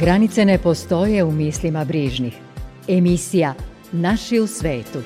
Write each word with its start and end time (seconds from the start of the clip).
Granice 0.00 0.44
ne 0.44 0.58
postoje 0.58 1.24
u 1.24 1.32
mislima 1.32 1.84
brižnih. 1.84 2.34
Emisija 2.88 3.54
Naši 3.92 4.40
u 4.40 4.46
svetu. 4.46 4.98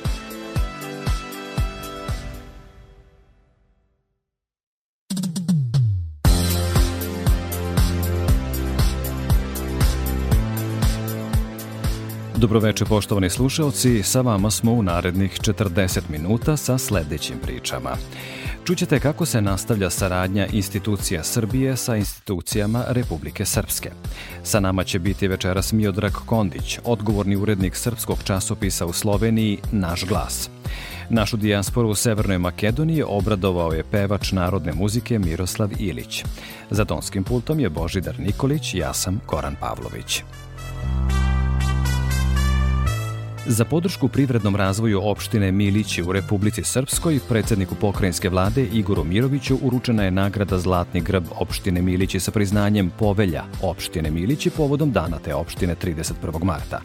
Dobroveče 12.37 12.85
poštovani 12.85 13.31
slušalci, 13.31 14.03
sa 14.03 14.21
vama 14.21 14.51
smo 14.51 14.73
u 14.73 14.83
narednih 14.83 15.41
40 15.41 16.01
minuta 16.09 16.57
sa 16.57 16.79
sledećim 16.79 17.37
pričama. 17.43 17.97
Čućete 18.67 19.01
kako 19.01 19.27
se 19.27 19.41
nastavlja 19.41 19.91
saradnja 19.91 20.47
institucija 20.47 21.25
Srbije 21.25 21.77
sa 21.77 21.97
institucijama 21.97 22.85
Republike 22.89 23.45
Srpske. 23.45 23.91
Sa 24.43 24.61
nama 24.61 24.85
će 24.85 24.99
biti 24.99 25.29
večeras 25.29 25.73
Miodrag 25.73 26.13
Kondić, 26.27 26.79
odgovorni 26.85 27.37
urednik 27.37 27.77
srpskog 27.77 28.19
časopisa 28.25 28.87
u 28.87 28.93
Sloveniji 28.93 29.59
Naš 29.73 30.05
glas. 30.05 30.51
Našu 31.11 31.37
dijasporu 31.37 31.89
u 31.89 31.95
Severnoj 31.95 32.39
Makedoniji 32.39 33.03
obradovao 33.07 33.73
je 33.73 33.85
pevač 33.91 34.33
narodne 34.33 34.73
muzike 34.73 35.19
Miroslav 35.19 35.71
Ilić. 35.79 36.25
Za 36.71 36.85
tonskim 36.85 37.25
pultom 37.25 37.61
je 37.61 37.69
Božidar 37.69 38.21
Nikolić, 38.21 38.75
ja 38.75 38.95
sam 38.95 39.21
Koran 39.27 39.57
Pavlović. 39.61 40.23
Za 43.47 43.65
podršku 43.65 44.09
privrednom 44.09 44.57
razvoju 44.57 45.01
opštine 45.05 45.53
Milići 45.53 46.03
u 46.03 46.13
Republici 46.13 46.65
Srpskoj, 46.65 47.21
predsedniku 47.29 47.75
pokrajinske 47.75 48.29
vlade 48.29 48.67
Igoru 48.73 49.05
Miroviću 49.05 49.59
uručena 49.63 50.05
je 50.05 50.11
nagrada 50.11 50.59
Zlatni 50.59 51.01
grb 51.01 51.25
opštine 51.39 51.83
Milići 51.83 52.21
sa 52.21 52.31
priznanjem 52.31 52.91
povelja 52.99 53.45
opštine 53.63 54.11
Milići 54.11 54.51
povodom 54.51 54.93
dana 54.93 55.19
te 55.25 55.35
opštine 55.35 55.77
31. 55.83 56.45
marta. 56.45 56.81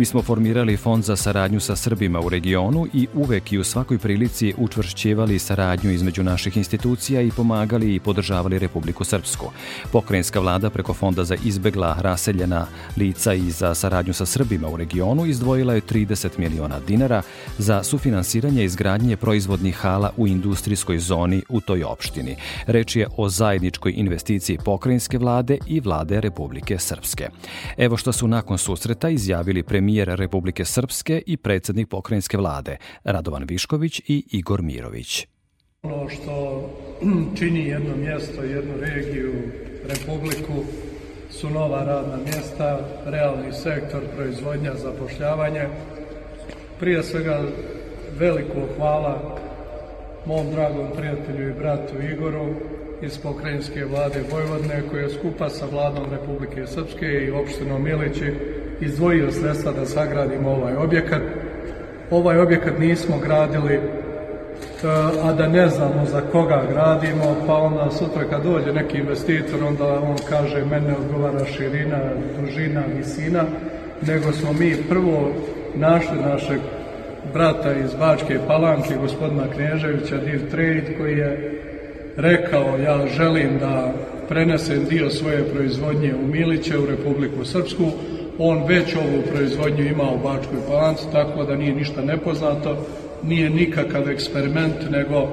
Mi 0.00 0.06
smo 0.06 0.22
formirali 0.22 0.76
fond 0.76 1.04
za 1.04 1.16
saradnju 1.16 1.60
sa 1.60 1.76
Srbima 1.76 2.20
u 2.20 2.28
regionu 2.28 2.86
i 2.92 3.06
uvek 3.14 3.52
i 3.52 3.58
u 3.58 3.64
svakoj 3.64 3.98
prilici 3.98 4.54
učvršćivali 4.58 5.38
saradnju 5.38 5.90
između 5.90 6.22
naših 6.22 6.56
institucija 6.56 7.20
i 7.20 7.30
pomagali 7.30 7.94
i 7.94 8.00
podržavali 8.00 8.58
Republiku 8.58 9.04
Srpsku. 9.04 9.50
Pokrajinska 9.92 10.40
vlada 10.40 10.70
preko 10.70 10.94
Fonda 10.94 11.24
za 11.24 11.36
izbegla 11.44 11.96
raseljena 11.98 12.66
lica 12.96 13.34
i 13.34 13.50
za 13.50 13.74
saradnju 13.74 14.12
sa 14.12 14.26
Srbima 14.26 14.68
u 14.68 14.76
regionu 14.76 15.26
izdvojila 15.26 15.74
je 15.74 15.80
30 15.80 16.38
miliona 16.38 16.80
dinara 16.86 17.22
za 17.58 17.82
sufinansiranje 17.82 18.64
izgradnje 18.64 19.16
proizvodnih 19.16 19.76
hala 19.76 20.12
u 20.16 20.26
industrijskoj 20.26 20.98
zoni 20.98 21.42
u 21.48 21.60
toj 21.60 21.84
opštini. 21.84 22.36
Reč 22.66 22.96
je 22.96 23.06
o 23.16 23.28
zajedničkoj 23.28 23.92
investiciji 23.96 24.58
pokrajinske 24.64 25.18
vlade 25.18 25.58
i 25.66 25.80
vlade 25.80 26.20
Republike 26.20 26.78
Srpske. 26.78 27.28
Evo 27.76 27.96
što 27.96 28.12
su 28.12 28.28
nakon 28.28 28.58
susreta 28.58 29.08
izjavili 29.08 29.62
premijer 29.62 29.89
Republike 29.98 30.64
Srpske 30.64 31.22
i 31.26 31.36
predsednik 31.36 31.88
pokrajinske 31.88 32.36
vlade 32.36 32.76
Radovan 33.04 33.44
Višković 33.48 33.98
i 33.98 34.24
Igor 34.32 34.62
Mirović. 34.62 35.26
Ono 35.82 36.08
što 36.08 36.68
čini 37.38 37.66
jedno 37.66 37.96
mjesto, 37.96 38.42
jednu 38.42 38.72
regiju, 38.80 39.32
republiku, 39.84 40.64
su 41.30 41.50
nova 41.50 41.84
radna 41.84 42.16
mjesta, 42.16 42.80
realni 43.06 43.52
sektor, 43.52 44.00
proizvodnja, 44.16 44.74
zapošljavanje. 44.74 45.62
Prije 46.80 47.02
svega 47.02 47.42
veliko 48.18 48.66
hvala 48.76 49.38
mom 50.26 50.50
dragom 50.50 50.86
prijatelju 50.96 51.48
i 51.48 51.52
bratu 51.52 51.94
Igoru 52.12 52.54
iz 53.02 53.18
pokrajinske 53.18 53.84
vlade 53.84 54.24
Vojvodne 54.30 54.82
koji 54.90 55.02
je 55.02 55.10
skupa 55.10 55.48
sa 55.48 55.66
vladom 55.66 56.04
Republike 56.10 56.66
Srpske 56.66 57.06
i 57.06 57.30
opštinom 57.30 57.84
Milići 57.84 58.32
izdvojio 58.80 59.32
sredstva 59.32 59.72
da 59.72 59.86
sagradimo 59.86 60.50
ovaj 60.50 60.74
objekat. 60.76 61.22
Ovaj 62.10 62.38
objekat 62.38 62.78
nismo 62.78 63.18
gradili 63.18 63.80
a 65.22 65.32
da 65.32 65.48
ne 65.48 65.68
znamo 65.68 66.06
za 66.06 66.20
koga 66.20 66.62
gradimo, 66.72 67.36
pa 67.46 67.54
onda 67.54 67.90
sutra 67.90 68.24
kad 68.30 68.42
dođe 68.42 68.72
neki 68.72 68.98
investitor, 68.98 69.64
onda 69.64 69.84
on 69.84 70.16
kaže 70.28 70.64
mene 70.64 70.94
odgovara 70.96 71.44
širina, 71.44 71.98
dužina, 72.40 72.82
visina, 72.96 73.44
nego 74.06 74.32
smo 74.32 74.52
mi 74.52 74.76
prvo 74.88 75.32
našli 75.74 76.18
našeg 76.18 76.60
brata 77.32 77.72
iz 77.72 77.94
Bačke 77.94 78.38
Palanke, 78.46 78.94
gospodina 79.00 79.44
Knježevića, 79.54 80.16
Div 80.16 80.50
Trade, 80.50 80.94
koji 80.98 81.18
je 81.18 81.62
rekao 82.16 82.78
ja 82.84 83.06
želim 83.06 83.58
da 83.58 83.92
prenesem 84.28 84.84
dio 84.84 85.10
svoje 85.10 85.44
proizvodnje 85.44 86.14
u 86.14 86.26
Miliće, 86.26 86.78
u 86.78 86.86
Republiku 86.86 87.44
Srpsku, 87.44 87.84
on 88.42 88.64
već 88.66 88.94
ovu 88.94 89.22
proizvodnju 89.32 89.86
ima 89.86 90.10
u 90.10 90.18
Bačkoj 90.18 90.58
Palanci, 90.68 91.04
tako 91.12 91.44
da 91.44 91.56
nije 91.56 91.74
ništa 91.74 92.02
nepoznato, 92.02 92.86
nije 93.22 93.50
nikakav 93.50 94.10
eksperiment, 94.10 94.90
nego 94.90 95.28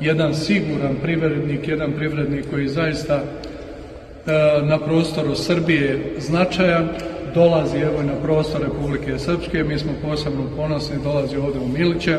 jedan 0.00 0.34
siguran 0.34 0.96
privrednik, 1.02 1.68
jedan 1.68 1.92
privrednik 1.92 2.50
koji 2.50 2.68
zaista 2.68 3.14
e, 3.14 3.22
na 4.62 4.78
prostoru 4.78 5.34
Srbije 5.34 6.14
značajan, 6.18 6.88
dolazi 7.34 7.78
evo 7.78 8.02
na 8.02 8.14
prostor 8.22 8.62
Republike 8.62 9.18
Srpske, 9.18 9.64
mi 9.64 9.78
smo 9.78 9.92
posebno 10.02 10.46
ponosni, 10.56 10.96
dolazi 11.04 11.36
ovde 11.36 11.58
u 11.58 11.68
Miliće 11.68 12.18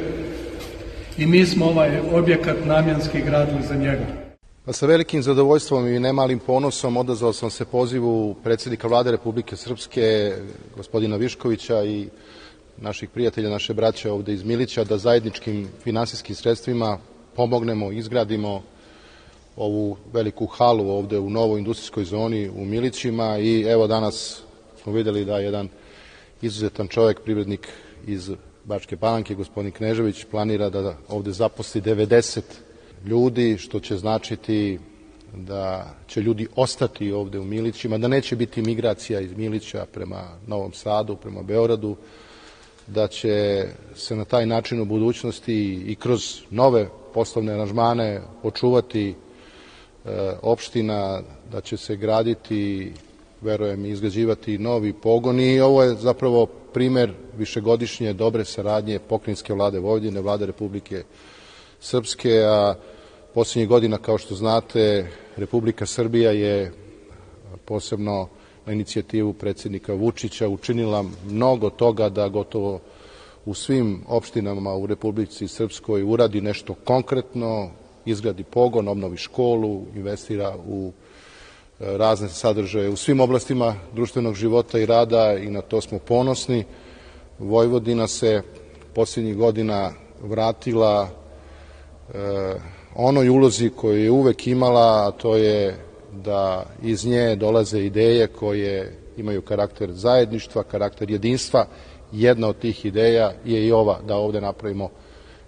i 1.18 1.26
mi 1.26 1.46
smo 1.46 1.66
ovaj 1.66 2.00
objekat 2.14 2.56
namjenski 2.66 3.22
gradili 3.22 3.62
za 3.68 3.76
njega. 3.76 4.21
Pa 4.66 4.74
sa 4.74 4.86
velikim 4.86 5.24
zadovoljstvom 5.24 5.88
i 5.88 6.00
nemalim 6.00 6.40
ponosom 6.40 6.98
odazvao 6.98 7.34
sam 7.34 7.50
se 7.50 7.66
pozivu 7.66 8.36
predsednika 8.44 8.88
vlade 8.88 9.12
Republike 9.12 9.56
Srpske, 9.56 10.34
gospodina 10.76 11.16
Viškovića 11.16 11.84
i 11.84 12.08
naših 12.78 13.10
prijatelja, 13.10 13.50
naše 13.50 13.74
braće 13.74 14.12
ovde 14.12 14.34
iz 14.34 14.44
Milića, 14.44 14.84
da 14.84 14.98
zajedničkim 14.98 15.68
finansijskim 15.84 16.36
sredstvima 16.36 16.98
pomognemo, 17.36 17.92
izgradimo 17.92 18.62
ovu 19.56 19.98
veliku 20.14 20.46
halu 20.46 20.90
ovde 20.90 21.20
u 21.20 21.30
novoj 21.30 21.60
industrijskoj 21.60 22.06
zoni 22.06 22.50
u 22.50 22.66
Milićima 22.66 23.38
i 23.38 23.62
evo 23.62 23.88
danas 23.88 24.44
smo 24.84 24.94
videli 24.94 25.26
da 25.26 25.40
jedan 25.40 25.70
izuzetan 26.42 26.88
čovek, 26.88 27.22
privrednik 27.22 27.68
iz 28.08 28.32
Bačke 28.66 28.98
Palanke, 28.98 29.36
gospodin 29.36 29.72
Knežević, 29.72 30.26
planira 30.32 30.70
da 30.70 30.98
ovde 31.10 31.32
zaposli 31.32 31.82
90 31.82 32.42
ljudi, 33.06 33.58
što 33.58 33.80
će 33.80 33.98
značiti 33.98 34.80
da 35.34 35.94
će 36.08 36.22
ljudi 36.22 36.48
ostati 36.56 37.12
ovde 37.12 37.40
u 37.40 37.44
Milićima, 37.44 37.98
da 37.98 38.08
neće 38.08 38.36
biti 38.36 38.62
migracija 38.62 39.20
iz 39.20 39.34
Milića 39.38 39.86
prema 39.94 40.24
Novom 40.48 40.74
Sadu, 40.74 41.16
prema 41.16 41.42
Beoradu, 41.42 41.96
da 42.88 43.08
će 43.08 43.66
se 43.96 44.16
na 44.16 44.26
taj 44.26 44.46
način 44.46 44.82
u 44.82 44.86
budućnosti 44.86 45.84
i 45.88 45.96
kroz 45.96 46.42
nove 46.50 46.90
poslovne 47.14 47.54
aranžmane 47.54 48.22
očuvati 48.44 49.10
e, 49.10 49.16
opština, 50.42 51.22
da 51.52 51.62
će 51.62 51.78
se 51.78 51.96
graditi, 51.96 52.92
verujem, 53.42 53.86
izgrađivati 53.86 54.58
novi 54.58 54.94
pogoni 54.94 55.54
i 55.54 55.62
ovo 55.62 55.84
je 55.84 55.96
zapravo 55.96 56.46
primer 56.46 57.14
višegodišnje 57.38 58.14
dobre 58.14 58.46
saradnje 58.46 59.00
pokrinjske 59.00 59.54
vlade 59.54 59.80
Vojvodine, 59.80 60.22
vlade 60.22 60.46
Republike 60.46 61.04
Srpske, 61.80 62.44
a 62.46 62.76
poslednjih 63.34 63.70
godina, 63.70 63.98
kao 63.98 64.18
što 64.18 64.36
znate, 64.36 65.08
Republika 65.38 65.86
Srbija 65.86 66.32
je 66.32 66.72
posebno 67.66 68.28
na 68.66 68.74
inicijativu 68.74 69.34
predsednika 69.34 69.94
Vučića 69.94 70.48
učinila 70.48 71.06
mnogo 71.26 71.70
toga 71.70 72.10
da 72.10 72.28
gotovo 72.28 72.80
u 73.46 73.54
svim 73.54 74.04
opštinama 74.08 74.76
u 74.76 74.86
Republici 74.86 75.48
Srpskoj 75.48 76.04
uradi 76.04 76.42
nešto 76.42 76.74
konkretno, 76.74 77.70
izgradi 78.06 78.44
pogon, 78.44 78.88
obnovi 78.88 79.18
školu, 79.18 79.86
investira 79.96 80.56
u 80.68 80.92
razne 81.80 82.30
sadržaje 82.30 82.90
u 82.90 82.96
svim 82.96 83.20
oblastima 83.20 83.76
društvenog 83.94 84.36
života 84.36 84.80
i 84.80 84.86
rada 84.86 85.38
i 85.38 85.50
na 85.50 85.62
to 85.62 85.82
smo 85.82 86.00
ponosni. 86.00 86.64
Vojvodina 87.40 88.08
se 88.08 88.42
posljednjih 88.96 89.38
godina 89.38 89.92
vratila 90.22 91.10
e, 92.14 92.56
onoj 92.96 93.30
ulozi 93.30 93.70
koju 93.70 94.04
je 94.04 94.12
uvek 94.12 94.48
imala, 94.48 95.08
a 95.08 95.12
to 95.12 95.36
je 95.36 95.76
da 96.14 96.66
iz 96.84 97.06
nje 97.06 97.36
dolaze 97.36 97.80
ideje 97.80 98.28
koje 98.28 98.98
imaju 99.18 99.42
karakter 99.42 99.92
zajedništva, 99.92 100.64
karakter 100.64 101.12
jedinstva. 101.12 101.66
Jedna 102.12 102.48
od 102.48 102.60
tih 102.60 102.86
ideja 102.86 103.34
je 103.46 103.68
i 103.68 103.72
ova 103.72 104.00
da 104.08 104.16
ovde 104.16 104.42
napravimo 104.42 104.90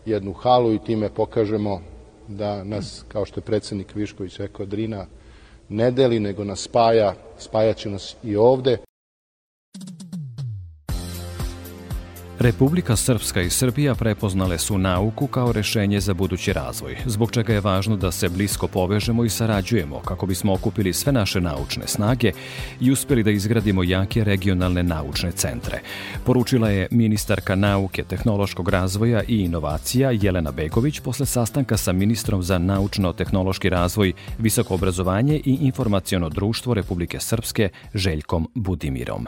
jednu 0.06 0.34
halu 0.34 0.74
i 0.74 0.80
time 0.80 1.10
pokažemo 1.10 1.82
da 2.28 2.64
nas, 2.64 3.06
kao 3.08 3.26
što 3.26 3.40
je 3.40 3.46
predsednik 3.46 3.96
Višković 3.96 4.38
rekao, 4.38 4.66
Drina 4.66 5.06
ne 5.70 5.92
deli, 5.92 6.20
nego 6.20 6.44
nas 6.44 6.62
spaja, 6.62 7.14
spajaće 7.38 7.90
nas 7.90 8.16
i 8.24 8.36
ovde. 8.36 8.78
Republika 12.40 12.96
Srpska 12.96 13.42
i 13.42 13.50
Srbija 13.50 13.96
prepoznale 13.96 14.58
su 14.58 14.78
nauku 14.78 15.28
kao 15.28 15.52
rešenje 15.52 16.00
za 16.00 16.14
budući 16.14 16.54
razvoj, 16.54 16.98
zbog 17.06 17.32
čega 17.32 17.54
je 17.54 17.60
važno 17.60 17.96
da 17.98 18.12
se 18.12 18.30
blisko 18.30 18.68
povežemo 18.68 19.26
i 19.26 19.30
sarađujemo 19.30 20.00
kako 20.00 20.26
bismo 20.26 20.54
okupili 20.54 20.94
sve 20.94 21.14
naše 21.14 21.42
naučne 21.42 21.88
snage 21.88 22.32
i 22.82 22.92
uspeli 22.92 23.24
da 23.24 23.32
izgradimo 23.32 23.84
jake 23.84 24.24
regionalne 24.24 24.84
naučne 24.84 25.32
centre. 25.32 25.80
Poručila 26.26 26.70
je 26.70 26.88
ministarka 26.92 27.56
nauke, 27.56 28.04
tehnološkog 28.04 28.70
razvoja 28.70 29.24
i 29.28 29.38
inovacija 29.38 30.12
Jelena 30.12 30.52
Begović 30.52 31.00
posle 31.00 31.26
sastanka 31.26 31.78
sa 31.78 31.92
ministrom 31.92 32.44
za 32.44 32.58
naučno-tehnološki 32.58 33.70
razvoj, 33.70 34.14
visoko 34.40 34.74
obrazovanje 34.74 35.42
i 35.46 35.58
informaciono 35.62 36.30
društvo 36.30 36.74
Republike 36.74 37.20
Srpske 37.20 37.70
Željkom 37.94 38.48
Budimirom. 38.56 39.28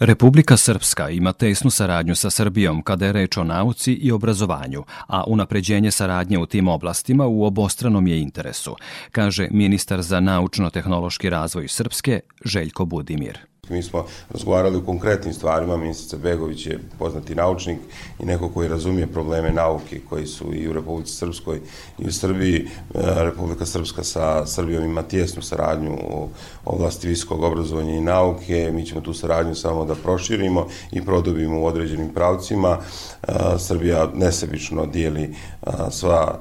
Republika 0.00 0.56
Srpska 0.56 1.10
ima 1.10 1.32
tesnu 1.32 1.70
saradnju 1.70 2.14
sa 2.14 2.30
Srbijom 2.30 2.82
kada 2.82 3.06
je 3.06 3.12
reč 3.12 3.36
o 3.36 3.44
nauci 3.44 3.92
i 3.92 4.12
obrazovanju, 4.12 4.84
a 5.06 5.24
unapređenje 5.26 5.90
saradnje 5.90 6.38
u 6.38 6.46
tim 6.46 6.68
oblastima 6.68 7.26
u 7.26 7.44
obostranom 7.44 8.06
je 8.06 8.20
interesu, 8.20 8.76
kaže 9.12 9.48
ministar 9.50 10.02
za 10.02 10.20
naučno-tehnološki 10.20 11.30
razvoj 11.30 11.68
Srpske 11.68 12.20
Željko 12.44 12.84
Budimir. 12.84 13.49
Mi 13.70 13.82
smo 13.82 14.06
razgovarali 14.30 14.76
u 14.76 14.84
konkretnim 14.84 15.34
stvarima, 15.34 15.76
ministrica 15.76 16.16
Begović 16.16 16.66
je 16.66 16.78
poznati 16.98 17.34
naučnik 17.34 17.78
i 18.18 18.24
neko 18.24 18.48
koji 18.48 18.68
razumije 18.68 19.06
probleme 19.06 19.50
nauke 19.50 20.00
koji 20.08 20.26
su 20.26 20.54
i 20.54 20.68
u 20.68 20.72
Republici 20.72 21.12
Srpskoj 21.12 21.60
i 21.98 22.08
u 22.08 22.12
Srbiji. 22.12 22.56
E, 22.94 22.98
Republika 23.16 23.66
Srpska 23.66 24.04
sa 24.04 24.46
Srbijom 24.46 24.84
ima 24.84 25.02
tjesnu 25.02 25.42
saradnju 25.42 25.92
u 25.92 26.28
oblasti 26.64 27.08
visokog 27.08 27.42
obrazovanja 27.42 27.94
i 27.94 28.00
nauke. 28.00 28.70
Mi 28.74 28.86
ćemo 28.86 29.00
tu 29.00 29.14
saradnju 29.14 29.54
samo 29.54 29.84
da 29.84 29.94
proširimo 29.94 30.66
i 30.92 31.04
produbimo 31.04 31.60
u 31.60 31.66
određenim 31.66 32.08
pravcima. 32.14 32.78
E, 33.22 33.32
Srbija 33.58 34.10
nesebično 34.14 34.86
dijeli 34.86 35.22
e, 35.22 35.70
sva 35.90 36.40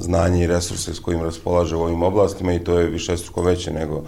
znanje 0.00 0.44
i 0.44 0.46
resurse 0.46 0.94
s 0.94 1.00
kojim 1.00 1.22
raspolaže 1.22 1.76
u 1.76 1.82
ovim 1.82 2.02
oblastima 2.02 2.52
i 2.52 2.64
to 2.64 2.78
je 2.78 2.90
više 2.90 3.16
struko 3.16 3.42
veće 3.42 3.72
nego 3.72 4.02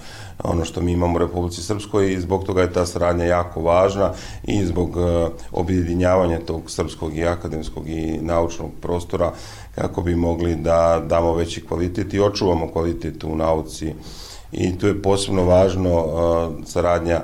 ono 0.44 0.64
što 0.64 0.80
mi 0.80 0.92
imamo 0.92 1.14
u 1.14 1.18
Republici 1.18 1.62
Srpskoj 1.62 2.12
i 2.12 2.20
zbog 2.20 2.44
toga 2.44 2.62
je 2.62 2.72
ta 2.72 2.86
saradnja 2.86 3.24
jako 3.24 3.60
važna 3.62 4.12
i 4.44 4.64
zbog 4.64 4.96
objedinjavanja 5.52 6.38
tog 6.46 6.70
srpskog 6.70 7.16
i 7.16 7.24
akademskog 7.24 7.88
i 7.88 8.18
naučnog 8.20 8.70
prostora 8.80 9.32
kako 9.74 10.02
bi 10.02 10.16
mogli 10.16 10.56
da 10.56 11.02
damo 11.06 11.34
veći 11.34 11.66
kvalitet 11.66 12.14
i 12.14 12.20
očuvamo 12.20 12.72
kvalitet 12.72 13.24
u 13.24 13.36
nauci. 13.36 13.94
I 14.52 14.78
tu 14.78 14.86
je 14.86 15.02
posebno 15.02 15.44
važno 15.44 16.04
saradnja 16.66 17.20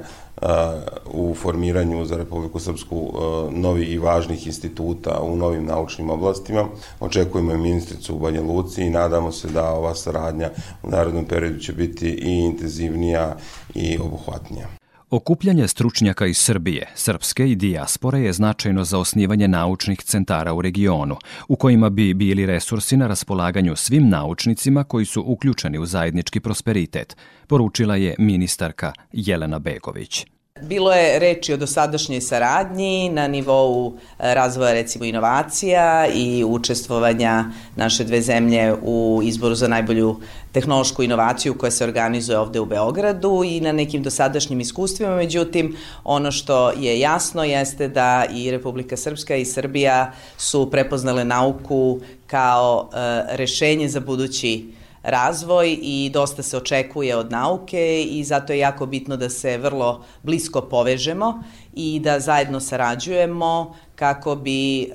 u 1.13 1.35
formiranju 1.35 2.05
za 2.05 2.17
Republiku 2.17 2.59
Srpsku 2.59 3.13
novi 3.51 3.85
i 3.85 3.99
važnih 3.99 4.47
instituta 4.47 5.21
u 5.23 5.37
novim 5.37 5.65
naučnim 5.65 6.11
oblastima. 6.11 6.65
Očekujemo 7.01 7.53
i 7.53 7.59
ministricu 7.59 8.15
u 8.15 8.19
Banja 8.19 8.43
Luci 8.43 8.83
i 8.83 8.91
nadamo 8.91 9.33
se 9.33 9.49
da 9.49 9.71
ova 9.71 9.95
saradnja 9.95 10.51
u 10.83 10.91
narodnom 10.91 11.25
periodu 11.25 11.59
će 11.59 11.73
biti 11.73 12.09
i 12.09 12.31
intenzivnija 12.31 13.37
i 13.75 13.99
obuhvatnija. 13.99 14.78
Okupljanje 15.11 15.69
stručnjaka 15.69 16.27
iz 16.27 16.39
Srbije, 16.39 16.89
Srpske 16.95 17.51
i 17.51 17.57
dijaspore 17.57 18.21
je 18.21 18.33
značajno 18.33 18.85
za 18.85 18.99
osnivanje 18.99 19.49
naučnih 19.49 20.03
centara 20.03 20.53
u 20.53 20.63
regionu, 20.63 21.17
u 21.49 21.57
kojima 21.57 21.91
bi 21.91 22.15
bili 22.15 22.47
resursi 22.47 22.97
na 22.97 23.07
raspolaganju 23.07 23.77
svim 23.77 24.09
naučnicima 24.09 24.85
koji 24.85 25.05
su 25.05 25.25
uključeni 25.27 25.79
u 25.79 25.87
zajednički 25.87 26.41
prosperitet, 26.41 27.17
poručila 27.47 27.97
je 27.97 28.15
ministarka 28.19 28.93
Jelena 29.13 29.59
Begović. 29.59 30.27
Bilo 30.63 30.93
je 30.93 31.19
reči 31.19 31.53
o 31.53 31.57
dosadašnjoj 31.57 32.21
saradnji 32.21 33.09
na 33.09 33.27
nivou 33.29 33.93
e, 34.19 34.35
razvoja 34.35 34.73
recimo 34.73 35.05
inovacija 35.05 36.07
i 36.15 36.45
učestvovanja 36.45 37.45
naše 37.77 38.05
dve 38.05 38.23
zemlje 38.23 38.75
u 38.83 39.21
izboru 39.25 39.55
za 39.55 39.69
najbolju 39.69 40.21
tehnološku 40.53 41.03
inovaciju 41.03 41.59
koja 41.59 41.71
se 41.71 41.85
organizuje 41.85 42.39
ovde 42.39 42.61
u 42.61 42.67
Beogradu 42.67 43.43
i 43.47 43.61
na 43.61 43.73
nekim 43.73 44.03
dosadašnjim 44.03 44.61
iskustvima. 44.61 45.17
Međutim, 45.17 45.77
ono 46.05 46.33
što 46.33 46.71
je 46.71 47.01
jasno 47.01 47.45
jeste 47.45 47.89
da 47.89 48.25
i 48.35 48.51
Republika 48.51 48.97
Srpska 48.97 49.37
i 49.37 49.45
Srbija 49.45 50.13
su 50.37 50.71
prepoznale 50.71 51.25
nauku 51.25 52.01
kao 52.27 52.91
e, 52.93 52.97
rešenje 53.37 53.89
za 53.89 54.01
budući 54.01 54.78
razvoj 55.03 55.79
i 55.83 56.11
dosta 56.13 56.43
se 56.43 56.57
očekuje 56.57 57.17
od 57.17 57.33
nauke 57.33 58.03
i 58.03 58.25
zato 58.25 58.53
je 58.53 58.59
jako 58.59 58.87
bitno 58.87 59.17
da 59.17 59.29
se 59.31 59.59
vrlo 59.59 60.05
blisko 60.23 60.61
povežemo 60.61 61.43
i 61.75 62.01
da 62.01 62.21
zajedno 62.21 62.61
sarađujemo 62.61 63.75
kako 63.95 64.35
bi 64.35 64.83
e, 64.83 64.87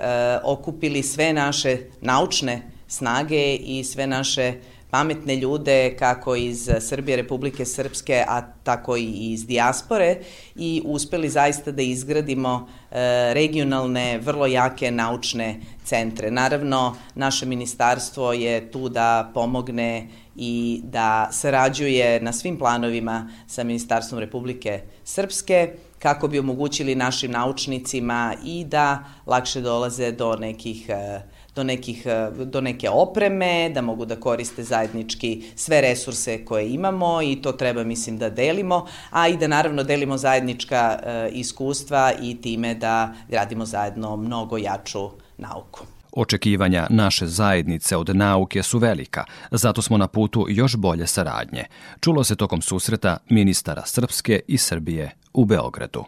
okupili 0.43 1.03
sve 1.03 1.33
naše 1.33 1.77
naučne 2.01 2.61
snage 2.87 3.55
i 3.55 3.83
sve 3.83 4.07
naše 4.07 4.53
pametne 4.93 5.35
ljude 5.35 5.95
kako 5.99 6.35
iz 6.35 6.69
Srbije, 6.79 7.15
Republike 7.15 7.65
Srpske, 7.65 8.23
a 8.27 8.41
tako 8.63 8.97
i 8.97 9.31
iz 9.31 9.45
dijaspore 9.47 10.17
i 10.55 10.81
uspeli 10.85 11.29
zaista 11.29 11.71
da 11.71 11.81
izgradimo 11.81 12.67
e, 12.91 13.33
regionalne, 13.33 14.17
vrlo 14.17 14.45
jake 14.45 14.91
naučne 14.91 15.59
centre. 15.83 16.31
Naravno, 16.31 16.95
naše 17.15 17.45
ministarstvo 17.45 18.33
je 18.33 18.71
tu 18.71 18.89
da 18.89 19.31
pomogne 19.33 20.07
i 20.35 20.81
da 20.83 21.29
sarađuje 21.31 22.21
na 22.21 22.33
svim 22.33 22.57
planovima 22.57 23.29
sa 23.47 23.63
Ministarstvom 23.63 24.19
Republike 24.19 24.81
Srpske 25.03 25.73
kako 25.99 26.27
bi 26.27 26.39
omogućili 26.39 26.95
našim 26.95 27.31
naučnicima 27.31 28.35
i 28.45 28.65
da 28.65 29.03
lakše 29.25 29.61
dolaze 29.61 30.11
do 30.11 30.35
nekih 30.35 30.85
uh, 30.89 31.42
do, 31.55 31.63
nekih, 31.63 32.05
e, 32.05 32.45
do 32.45 32.61
neke 32.61 32.89
opreme, 32.89 33.69
da 33.69 33.81
mogu 33.81 34.05
da 34.05 34.15
koriste 34.15 34.63
zajednički 34.63 35.43
sve 35.55 35.81
resurse 35.81 36.45
koje 36.45 36.69
imamo 36.69 37.21
i 37.21 37.41
to 37.41 37.51
treba, 37.51 37.83
mislim, 37.83 38.17
da 38.17 38.29
delimo, 38.29 38.87
a 39.09 39.27
i 39.27 39.37
da 39.37 39.47
naravno 39.47 39.83
delimo 39.83 40.17
zajednička 40.17 40.99
e, 41.03 41.29
iskustva 41.31 42.11
i 42.21 42.41
time 42.41 42.75
da 42.75 43.13
gradimo 43.29 43.65
zajedno 43.65 44.15
mnogo 44.15 44.57
jaču 44.57 45.09
nauku. 45.37 45.85
Očekivanja 46.11 46.87
naše 46.89 47.27
zajednice 47.27 47.97
od 47.97 48.15
nauke 48.15 48.63
su 48.63 48.79
velika, 48.79 49.25
zato 49.51 49.81
smo 49.81 49.97
na 49.97 50.07
putu 50.07 50.45
još 50.49 50.75
bolje 50.75 51.07
saradnje. 51.07 51.65
Čulo 51.99 52.23
se 52.23 52.35
tokom 52.35 52.61
susreta 52.61 53.17
ministara 53.29 53.85
Srpske 53.85 54.39
i 54.47 54.57
Srbije 54.57 55.11
u 55.33 55.45
Beogradu. 55.45 56.05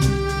see 0.00 0.37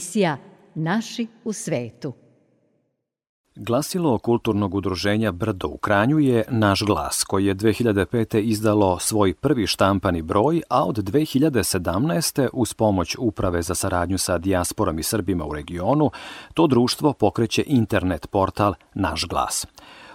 emisija 0.00 0.36
Naši 0.74 1.26
u 1.44 1.52
svetu. 1.52 2.12
Glasilo 3.56 4.18
kulturnog 4.18 4.74
udruženja 4.74 5.32
Brdo 5.32 5.68
u 5.68 5.76
Kranju 5.76 6.18
je 6.18 6.44
Naš 6.50 6.82
glas, 6.82 7.24
koji 7.24 7.46
je 7.46 7.54
2005. 7.54 8.40
izdalo 8.40 8.98
svoj 8.98 9.34
prvi 9.34 9.66
štampani 9.66 10.22
broj, 10.22 10.62
a 10.68 10.84
od 10.84 10.96
2017. 10.96 12.48
uz 12.52 12.74
pomoć 12.74 13.16
Uprave 13.18 13.62
za 13.62 13.74
saradnju 13.74 14.18
sa 14.18 14.38
dijasporom 14.38 14.98
i 14.98 15.02
Srbima 15.02 15.44
u 15.44 15.54
regionu, 15.54 16.10
to 16.54 16.66
društvo 16.66 17.12
pokreće 17.12 17.64
internet 17.66 18.26
portal 18.30 18.74
Naš 18.94 19.26
glas. 19.28 19.66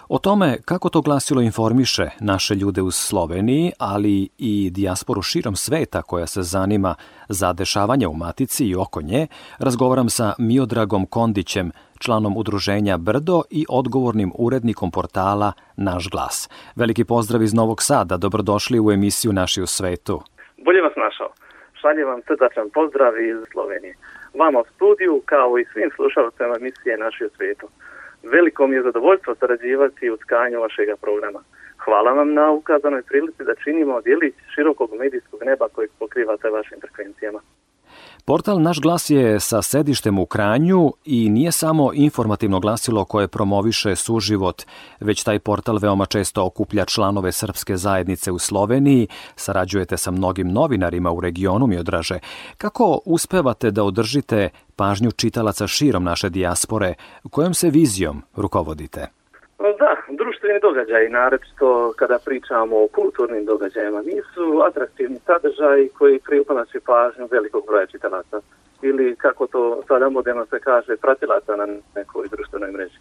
O 0.09 0.19
tome 0.19 0.57
kako 0.65 0.89
to 0.89 1.01
glasilo 1.01 1.41
informiše 1.41 2.09
naše 2.19 2.55
ljude 2.55 2.81
u 2.81 2.91
Sloveniji, 2.91 3.71
ali 3.79 4.29
i 4.37 4.69
dijasporu 4.73 5.21
širom 5.21 5.55
sveta 5.55 6.01
koja 6.01 6.27
se 6.27 6.41
zanima 6.41 6.95
za 7.29 7.53
dešavanje 7.53 8.07
u 8.07 8.13
Matici 8.13 8.65
i 8.65 8.75
oko 8.75 9.01
nje, 9.01 9.27
razgovaram 9.59 10.09
sa 10.09 10.33
Miodragom 10.39 11.05
Kondićem, 11.05 11.71
članom 11.99 12.37
udruženja 12.37 12.97
Brdo 12.97 13.41
i 13.49 13.65
odgovornim 13.69 14.31
urednikom 14.35 14.91
portala 14.91 15.53
Naš 15.77 16.09
glas. 16.09 16.49
Veliki 16.75 17.03
pozdrav 17.03 17.41
iz 17.41 17.53
Novog 17.53 17.81
Sada, 17.81 18.17
dobrodošli 18.17 18.79
u 18.79 18.91
emisiju 18.91 19.33
Naši 19.33 19.61
u 19.61 19.67
svetu. 19.67 20.21
Bolje 20.65 20.81
vas 20.81 20.93
našao. 20.95 21.29
Šaljem 21.81 22.07
vam 22.07 22.21
srdačan 22.27 22.69
pozdrav 22.73 23.13
iz 23.21 23.37
Slovenije. 23.51 23.95
Vama 24.39 24.59
u 24.59 24.65
studiju, 24.75 25.21
kao 25.25 25.57
i 25.57 25.65
svim 25.73 25.89
slušalcima 25.95 26.55
emisije 26.59 26.97
Naši 26.97 27.25
u 27.25 27.29
svetu. 27.37 27.67
Veliko 28.33 28.67
mi 28.67 28.75
je 28.75 28.81
zadovoljstvo 28.81 29.35
sarađivati 29.35 30.09
u 30.09 30.17
tkanju 30.17 30.61
vašeg 30.61 30.89
programa. 31.01 31.39
Hvala 31.85 32.11
vam 32.11 32.33
na 32.33 32.51
ukazanoj 32.51 33.01
prilici 33.01 33.43
da 33.43 33.55
činimo 33.63 34.01
djelić 34.01 34.35
širokog 34.55 34.89
medijskog 34.99 35.43
neba 35.43 35.67
kojeg 35.69 35.91
pokrivate 35.99 36.49
vašim 36.49 36.79
frekvencijama. 36.79 37.39
Portal 38.27 38.61
Naš 38.61 38.79
glas 38.79 39.09
je 39.09 39.39
sa 39.39 39.61
sedištem 39.61 40.19
u 40.19 40.25
Kranju 40.25 40.93
i 41.05 41.29
nije 41.29 41.51
samo 41.51 41.93
informativno 41.93 42.59
glasilo 42.59 43.05
koje 43.05 43.27
promoviše 43.27 43.95
suživot, 43.95 44.63
već 44.99 45.23
taj 45.23 45.39
portal 45.39 45.77
veoma 45.77 46.05
često 46.05 46.45
okuplja 46.45 46.85
članove 46.85 47.31
srpske 47.31 47.77
zajednice 47.77 48.31
u 48.31 48.39
Sloveniji, 48.39 49.07
sarađujete 49.35 49.97
sa 49.97 50.11
mnogim 50.11 50.51
novinarima 50.51 51.11
u 51.11 51.21
regionu 51.21 51.67
mi 51.67 51.77
odraže. 51.77 52.19
Kako 52.57 52.99
uspevate 53.05 53.71
da 53.71 53.83
održite 53.83 54.49
pažnju 54.75 55.11
čitalaca 55.11 55.67
širom 55.67 56.03
naše 56.03 56.29
dijaspore, 56.29 56.93
kojom 57.29 57.53
se 57.53 57.69
vizijom 57.69 58.21
rukovodite? 58.35 59.07
Da, 59.59 59.95
društveni 60.09 60.59
događaji, 60.59 61.09
naročito 61.09 61.93
kada 61.97 62.19
pričamo 62.25 62.83
o 62.83 62.87
kulturnim 62.87 63.45
događajima, 63.45 64.01
nisu 64.01 64.61
atraktivni 64.67 65.19
sadržaji 65.25 65.89
koji 65.97 66.19
privlače 66.19 66.79
pažnju 66.79 67.27
velikog 67.31 67.63
broja 67.67 67.85
čitalaca 67.85 68.41
ili 68.81 69.15
kako 69.15 69.47
to 69.47 69.81
sada 69.87 70.09
moderno 70.09 70.45
se 70.45 70.59
kaže, 70.59 70.97
pratilaca 70.97 71.55
na 71.55 71.67
nekoj 71.95 72.27
društvenoj 72.27 72.71
mreži. 72.71 72.99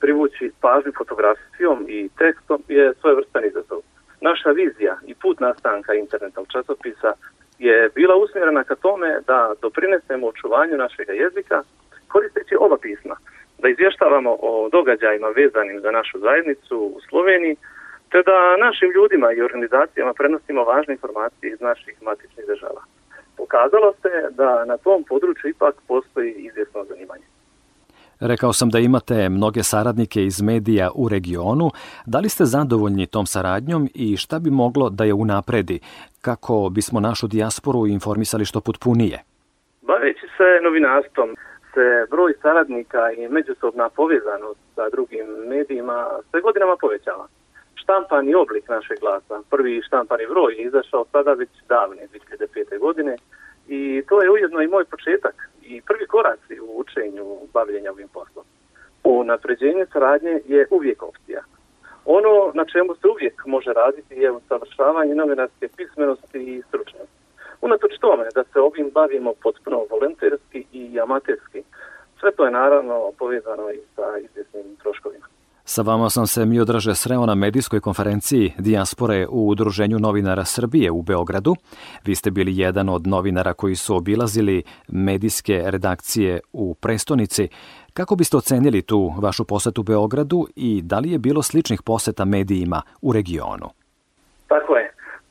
Privući 0.00 0.52
pažnju 0.60 0.92
fotografijom 0.98 1.84
i 1.88 2.08
tekstom 2.18 2.62
je 2.68 2.94
svojevrstan 3.00 3.44
izazov. 3.44 3.80
Naša 4.20 4.50
vizija 4.50 4.96
i 5.06 5.14
put 5.14 5.40
nastanka 5.40 5.94
internetnog 5.94 6.46
časopisa 6.52 7.12
je 7.58 7.90
bila 7.94 8.16
usmjerena 8.16 8.64
ka 8.64 8.74
tome 8.74 9.20
da 9.26 9.52
doprinesemo 9.62 10.26
očuvanju 10.26 10.76
našeg 10.76 11.08
jezika 11.08 11.62
koristeći 12.08 12.54
ova 12.60 12.76
pisma– 12.76 13.16
da 13.62 13.68
izvještavamo 13.68 14.36
o 14.50 14.68
događajima 14.72 15.28
vezanim 15.28 15.80
za 15.80 15.90
našu 15.90 16.18
zajednicu 16.18 16.76
u 16.96 17.00
Sloveniji, 17.08 17.56
te 18.10 18.18
da 18.30 18.56
našim 18.66 18.90
ljudima 18.96 19.28
i 19.32 19.42
organizacijama 19.48 20.12
prenosimo 20.14 20.64
važne 20.64 20.92
informacije 20.94 21.52
iz 21.52 21.60
naših 21.60 21.94
matičnih 22.02 22.46
država. 22.46 22.82
Pokazalo 23.36 23.92
se 24.02 24.12
da 24.30 24.64
na 24.64 24.76
tom 24.76 25.04
području 25.04 25.50
ipak 25.50 25.74
postoji 25.88 26.30
izvjesno 26.32 26.84
zanimanje. 26.84 27.26
Rekao 28.20 28.52
sam 28.52 28.68
da 28.70 28.78
imate 28.78 29.28
mnoge 29.28 29.62
saradnike 29.62 30.24
iz 30.24 30.42
medija 30.42 30.90
u 30.94 31.08
regionu. 31.08 31.70
Da 32.06 32.18
li 32.18 32.28
ste 32.28 32.44
zadovoljni 32.44 33.06
tom 33.06 33.26
saradnjom 33.26 33.88
i 33.94 34.16
šta 34.16 34.38
bi 34.38 34.50
moglo 34.50 34.90
da 34.90 35.04
je 35.04 35.14
unapredi 35.14 35.80
kako 36.20 36.68
bismo 36.70 37.00
našu 37.00 37.26
dijasporu 37.26 37.86
informisali 37.86 38.44
što 38.44 38.60
potpunije? 38.60 39.18
Baveći 39.82 40.26
se 40.36 40.48
novinarstvom, 40.62 41.28
se 41.74 42.06
broj 42.10 42.34
saradnika 42.42 43.12
i 43.12 43.28
međusobna 43.28 43.88
povezanost 43.88 44.60
sa 44.74 44.88
drugim 44.88 45.26
medijima 45.48 46.06
sve 46.30 46.40
godinama 46.40 46.76
povećava. 46.80 47.26
Štampani 47.74 48.34
oblik 48.34 48.68
našeg 48.68 48.98
glasa, 49.00 49.42
prvi 49.50 49.82
štampani 49.86 50.26
broj 50.26 50.54
izašao 50.58 51.04
sada 51.12 51.32
već 51.32 51.50
davne, 51.68 52.02
2005. 52.12 52.78
godine 52.78 53.16
i 53.68 54.02
to 54.08 54.22
je 54.22 54.30
ujedno 54.30 54.62
i 54.62 54.66
moj 54.66 54.84
početak 54.84 55.34
i 55.62 55.80
prvi 55.80 56.06
koraci 56.06 56.60
u 56.60 56.78
učenju 56.80 57.24
bavljenja 57.52 57.90
ovim 57.90 58.08
poslom. 58.08 58.44
U 59.04 59.24
napređenju 59.24 59.86
saradnje 59.92 60.40
je 60.46 60.66
uvijek 60.70 61.02
opcija. 61.02 61.42
Ono 62.04 62.52
na 62.54 62.64
čemu 62.64 62.94
se 62.94 63.08
uvijek 63.08 63.46
može 63.46 63.72
raditi 63.72 64.14
je 64.14 64.30
usavršavanje 64.30 65.14
novinarske 65.14 65.68
pismenosti 65.76 66.38
i 66.38 66.62
stručnosti. 66.68 67.21
Unatoč 67.62 67.92
tome 68.00 68.24
da 68.34 68.44
se 68.44 68.60
ovim 68.60 68.90
bavimo 68.94 69.32
potpuno 69.42 69.78
volonterski 69.90 70.64
i 70.72 71.00
amaterski, 71.00 71.62
sve 72.20 72.32
to 72.36 72.44
je 72.44 72.50
naravno 72.50 73.12
povezano 73.18 73.70
i 73.70 73.80
sa 73.96 74.18
izvjesnim 74.18 74.76
troškovima. 74.82 75.26
Sa 75.64 75.82
vama 75.82 76.10
sam 76.10 76.26
se 76.26 76.46
mi 76.46 76.60
odraže 76.60 76.94
sreo 76.94 77.26
na 77.26 77.34
medijskoj 77.34 77.80
konferenciji 77.80 78.52
Dijaspore 78.58 79.26
u 79.30 79.48
Udruženju 79.48 79.98
novinara 79.98 80.44
Srbije 80.44 80.90
u 80.90 81.02
Beogradu. 81.02 81.54
Vi 82.04 82.14
ste 82.14 82.30
bili 82.30 82.58
jedan 82.58 82.88
od 82.88 83.06
novinara 83.06 83.54
koji 83.54 83.74
su 83.74 83.96
obilazili 83.96 84.62
medijske 84.88 85.62
redakcije 85.66 86.40
u 86.52 86.74
prestonici. 86.74 87.48
Kako 87.92 88.16
biste 88.16 88.36
ocenili 88.36 88.82
tu 88.82 89.12
vašu 89.22 89.44
posetu 89.44 89.82
Beogradu 89.82 90.46
i 90.56 90.82
da 90.82 90.98
li 90.98 91.10
je 91.10 91.18
bilo 91.18 91.42
sličnih 91.42 91.82
poseta 91.82 92.24
medijima 92.24 92.82
u 93.02 93.12
regionu? 93.12 93.68
Tako 94.48 94.76
je. 94.76 94.81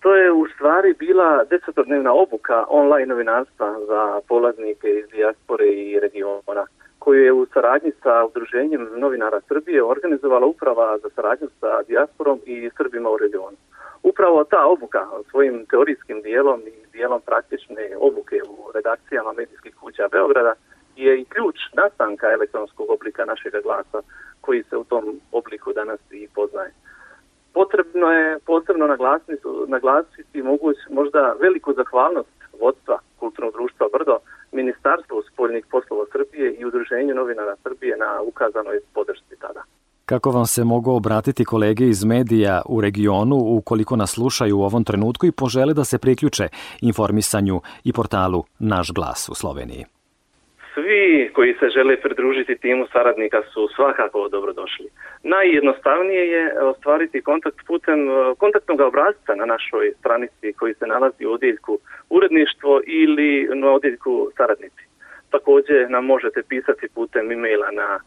To 0.02 0.16
je 0.16 0.32
u 0.32 0.48
stvari 0.56 0.94
bila 0.94 1.44
desetodnevna 1.50 2.14
obuka 2.14 2.66
online 2.70 3.06
novinarstva 3.06 3.80
za 3.88 4.22
polaznike 4.28 4.88
iz 4.90 5.06
dijaspore 5.10 5.68
i 5.68 6.00
regiona, 6.00 6.66
koju 7.00 7.24
je 7.24 7.34
u 7.34 7.46
saradnji 7.54 7.92
sa 8.04 8.26
Udruženjem 8.26 8.88
novinara 8.98 9.42
Srbije 9.48 9.84
organizovala 9.84 10.46
uprava 10.46 10.98
za 10.98 11.10
saradnju 11.16 11.48
sa 11.60 11.82
dijasporom 11.88 12.40
i 12.46 12.70
Srbima 12.78 13.10
u 13.10 13.18
regionu. 13.18 13.58
Upravo 14.04 14.44
ta 14.44 14.66
obuka 14.66 15.08
svojim 15.30 15.66
teorijskim 15.66 16.22
dijelom 16.22 16.62
i 16.68 16.92
dijelom 16.94 17.22
praktične 17.26 17.90
obuke 18.00 18.42
u 18.50 18.72
redakcijama 18.76 19.34
medijskih 19.34 19.76
kuća 19.76 20.08
Beograda 20.12 20.54
je 20.96 21.22
i 21.22 21.26
ključ 21.26 21.58
nastanka 21.74 22.32
elektronskog 22.32 22.90
oblika 22.90 23.26
našeg 23.26 23.54
glasa 23.64 24.00
koji 24.42 24.64
se 24.64 24.78
u 24.78 24.84
tom 24.84 25.20
obliku 25.32 25.74
danas 25.74 26.00
i 26.12 26.28
poznaje 26.36 26.72
potrebno 27.54 28.08
je 28.12 28.40
posebno 28.40 28.88
naglasiti, 28.88 29.48
naglasiti 29.68 30.42
moguć, 30.42 30.78
možda 30.90 31.36
veliku 31.42 31.74
zahvalnost 31.74 32.30
vodstva 32.62 32.98
Kulturnog 33.20 33.54
društva 33.54 33.88
Brdo, 33.94 34.18
Ministarstvu 34.52 35.22
spoljnih 35.34 35.66
poslova 35.72 36.06
Srbije 36.12 36.54
i 36.54 36.66
Udruženju 36.66 37.16
novinara 37.16 37.56
Srbije 37.64 37.98
na 37.98 38.22
ukazanoj 38.22 38.80
podršci 38.94 39.36
tada. 39.40 39.64
Kako 40.06 40.32
vam 40.32 40.46
se 40.46 40.64
mogu 40.64 40.92
obratiti 40.92 41.46
kolege 41.46 41.86
iz 41.86 42.04
medija 42.06 42.62
u 42.66 42.82
regionu 42.82 43.38
ukoliko 43.58 43.96
nas 43.96 44.12
slušaju 44.12 44.58
u 44.58 44.64
ovom 44.64 44.84
trenutku 44.84 45.26
i 45.26 45.32
požele 45.32 45.74
da 45.74 45.84
se 45.84 45.98
priključe 45.98 46.48
informisanju 46.82 47.62
i 47.84 47.94
portalu 47.94 48.44
Naš 48.60 48.92
glas 48.92 49.30
u 49.30 49.36
Sloveniji? 49.36 49.86
Svi 50.74 51.30
koji 51.34 51.54
se 51.54 51.70
žele 51.70 52.02
pridružiti 52.02 52.58
timu 52.58 52.88
saradnika 52.92 53.42
su 53.54 53.68
svakako 53.76 54.30
dobrodošli. 54.30 54.90
Najjednostavnije 55.24 56.28
je 56.28 56.62
ostvariti 56.62 57.22
kontakt 57.22 57.58
putem 57.68 58.10
e, 58.10 58.36
kontaktnog 58.38 58.80
obrazca 58.80 59.36
na 59.36 59.46
našoj 59.46 59.94
stranici 60.00 60.54
koji 60.60 60.74
se 60.74 60.88
nalazi 60.88 61.26
u 61.26 61.32
odjeljku 61.32 61.80
uredništvo 62.10 62.82
ili 62.86 63.50
na 63.54 63.72
odjeljku 63.72 64.32
saradnici. 64.38 64.84
Takođe 65.30 65.88
nam 65.90 66.06
možete 66.06 66.44
pisati 66.50 66.88
putem 66.96 67.32
e-maila 67.32 67.72
na 67.72 68.00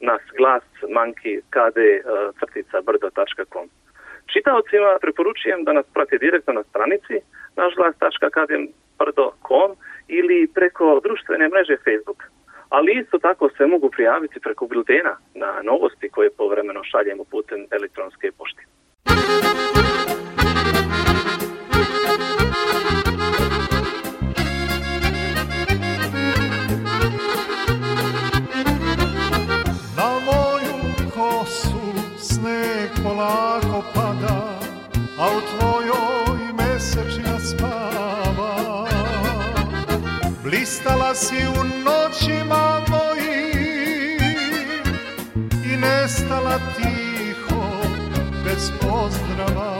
nas 0.00 0.20
glas 0.36 0.64
manki 0.88 1.40
kd 1.54 1.78
e, 1.78 2.02
crtica 2.38 2.80
brdo.com. 2.86 3.68
Čitaocima 4.32 4.98
preporučujem 5.00 5.64
da 5.64 5.72
nas 5.72 5.86
prate 5.94 6.18
direktno 6.18 6.52
na 6.52 6.62
stranici 6.62 7.20
našglas.kd.brdo.com 7.56 9.70
ili 10.08 10.48
preko 10.54 11.00
društvene 11.04 11.48
mreže 11.48 11.76
Facebook. 11.84 12.22
Ali 12.68 13.00
isto 13.02 13.18
tako 13.18 13.48
se 13.56 13.66
mogu 13.66 13.90
prijaviti 13.90 14.40
preko 14.40 14.66
biltena 14.66 15.16
na 15.34 15.60
novosti 15.62 16.08
koje 16.08 16.30
povremeno 16.30 16.80
šaljemo 16.84 17.24
putem 17.24 17.66
elektronske 17.70 18.32
pošte. 18.38 18.62
Na 29.96 30.10
moju 30.26 30.76
kosu 31.14 31.82
sneg 32.18 32.90
polako 33.04 33.82
pada, 33.94 34.11
si 41.14 41.46
u 41.46 41.64
noć 41.64 41.92
noćima 42.12 42.80
mojim 42.88 44.18
i 45.64 45.76
nestala 45.76 46.58
tiho 46.76 47.62
bez 48.44 48.70
pozdrava. 48.80 49.72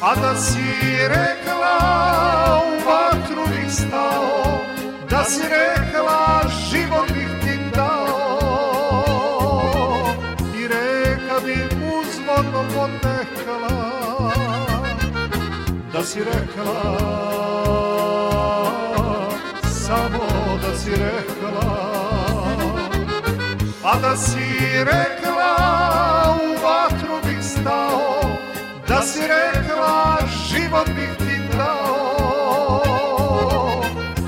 A 0.00 0.14
da 0.14 0.36
si 0.36 0.62
rekla 1.08 1.78
u 2.66 2.88
vatru 2.88 3.46
bih 3.46 3.72
stao 3.72 4.58
da 5.10 5.24
si 5.24 5.42
rekla 5.42 6.42
život 6.70 7.08
bih 7.08 7.28
ti 7.44 7.58
dao. 7.74 9.14
I 10.58 10.68
reka 10.68 11.40
bi 11.44 11.56
uzvodno 11.98 12.64
potekala 12.74 14.32
da 15.92 16.04
si 16.04 16.20
rekla 16.24 17.31
si 24.16 24.84
rekla 24.84 25.56
u 26.42 26.64
vatru 26.64 27.16
bih 27.24 27.44
stao 27.44 28.20
da 28.88 29.02
si 29.02 29.20
rekla 29.20 30.18
život 30.48 30.86
bih 30.86 31.10
ti 31.18 31.56
dao. 31.56 32.82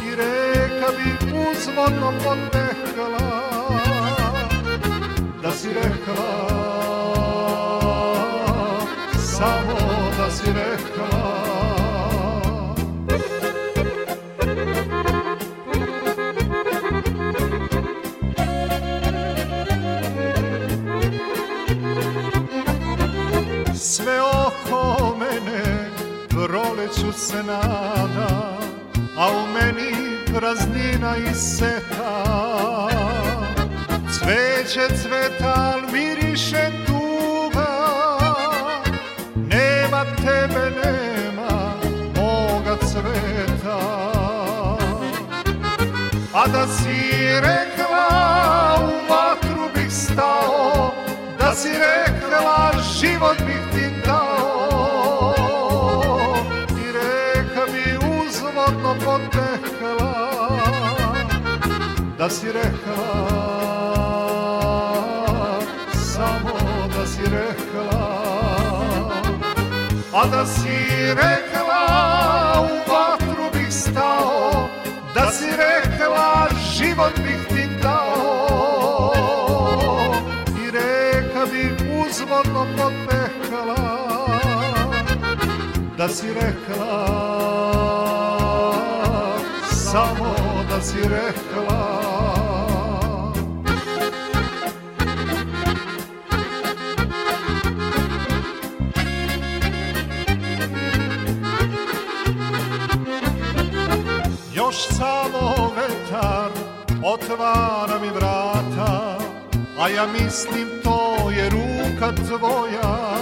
I 0.06 0.14
reka 0.14 0.88
bi 0.96 1.36
uzvodno 1.50 2.12
potekala 2.24 3.30
da 5.42 5.50
si 5.50 5.68
rekla 5.68 6.48
samo 9.18 9.78
da 10.18 10.30
si 10.30 10.52
rekla 10.52 11.63
proleću 26.94 27.18
se 27.18 27.42
nada, 27.42 28.58
a 29.16 29.28
u 29.28 29.46
meni 29.52 30.18
praznina 30.34 31.16
i 31.16 31.34
seta. 31.34 32.24
Cveće 34.12 34.96
cveta, 35.02 35.54
al 35.54 35.80
miriše 35.92 36.70
tuga, 36.86 37.66
nema 39.34 40.04
tebe, 40.04 40.70
nema 40.84 41.72
moga 42.16 42.76
cveta. 42.76 43.78
A 46.34 46.46
da 46.46 46.66
si 46.66 47.20
rekla 47.40 48.08
u 48.80 49.12
vatru 49.12 49.68
bih 49.74 49.92
stao, 49.92 50.90
da 51.38 51.54
si 51.54 51.68
rekla 51.68 52.72
život 53.00 53.36
bih 53.46 53.73
si 62.34 62.52
rekla 62.52 63.04
samo 65.94 66.58
da 66.96 67.06
si 67.06 67.22
rekla. 67.22 68.14
A 70.12 70.26
da 70.26 70.46
si 70.46 70.76
rekla 71.14 71.82
u 72.60 72.90
vatru 72.92 73.44
bih 73.52 73.72
stao 73.72 74.68
da 75.14 75.30
si 75.32 75.46
rekla 75.46 76.48
život 76.72 77.12
bih 77.16 77.46
ti 77.48 77.68
dao. 77.82 79.12
I 80.64 80.70
reka 80.70 81.46
bi 81.52 81.62
uzvodno 82.00 82.66
potekala 82.76 83.76
da 85.98 86.08
si 86.08 86.26
rekla 86.34 87.24
samo 89.70 90.34
da 90.70 90.80
si 90.80 90.98
rekla 91.02 92.13
otvara 107.24 107.98
mi 107.98 108.08
vrata 108.10 109.18
A 109.78 109.88
ja 109.88 110.06
mislim 110.06 110.68
to 110.84 111.30
je 111.30 111.50
ruka 111.50 112.12
tvoja. 112.12 113.14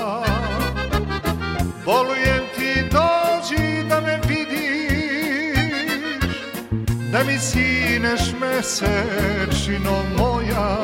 Volujem 1.85 2.45
ti 2.57 2.85
dođi 2.91 3.88
da 3.88 4.01
me 4.01 4.21
vidiš 4.29 4.53
Da 7.12 7.25
mi 7.25 7.38
sineš 7.38 8.21
mesečino 8.41 10.03
moja. 10.19 10.79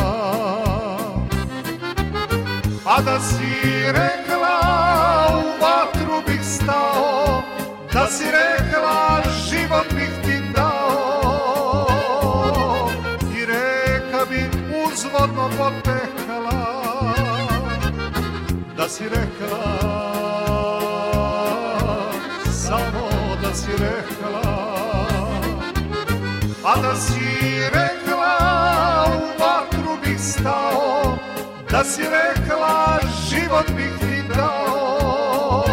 A 2.87 3.03
da 3.03 3.21
si 3.21 3.45
rekla 3.87 4.08
si 18.99 19.05
rekla 19.05 19.65
Samo 22.51 23.09
da 23.43 23.55
si 23.55 23.71
rekla. 23.71 24.43
A 26.65 26.81
da 26.83 26.95
si 26.97 27.21
rekla 27.75 28.35
u 29.19 29.43
vatru 29.43 29.99
bih 30.05 30.21
stao 30.21 31.19
Da 31.71 31.85
si 31.85 32.03
rekla 32.03 32.99
život 33.29 33.71
bih 33.77 33.93
ti 34.01 34.23
dao. 34.37 35.65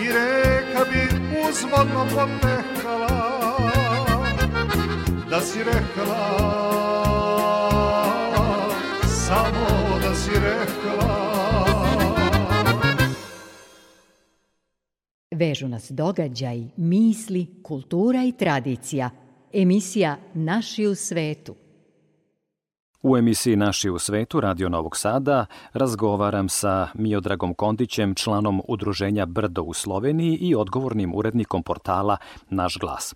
I 0.00 0.06
reka 0.12 0.84
bi 0.90 1.02
uzvodno 1.48 2.04
potekala 2.04 3.58
Da 5.30 5.40
si 5.40 5.58
rekla 5.64 6.18
Samo 9.06 9.98
da 10.02 10.14
si 10.14 10.30
rekla 10.30 11.27
Vežu 15.38 15.68
nas 15.68 15.90
događaj, 15.90 16.64
misli, 16.76 17.46
kultura 17.62 18.24
i 18.24 18.32
tradicija. 18.32 19.10
Emisija 19.52 20.16
Naši 20.34 20.86
u 20.86 20.94
svetu. 20.94 21.54
U 23.02 23.16
emisiji 23.16 23.56
Naši 23.56 23.90
u 23.90 23.98
svetu 23.98 24.40
Radio 24.40 24.68
Novog 24.68 24.96
Sada 24.96 25.46
razgovaram 25.72 26.48
sa 26.48 26.88
Miodragom 26.94 27.54
Kondićem, 27.54 28.14
članom 28.14 28.62
udruženja 28.68 29.26
Brdo 29.26 29.62
u 29.62 29.74
Sloveniji 29.74 30.38
i 30.40 30.54
odgovornim 30.54 31.14
urednikom 31.14 31.62
portala 31.62 32.16
Naš 32.50 32.78
glas. 32.78 33.14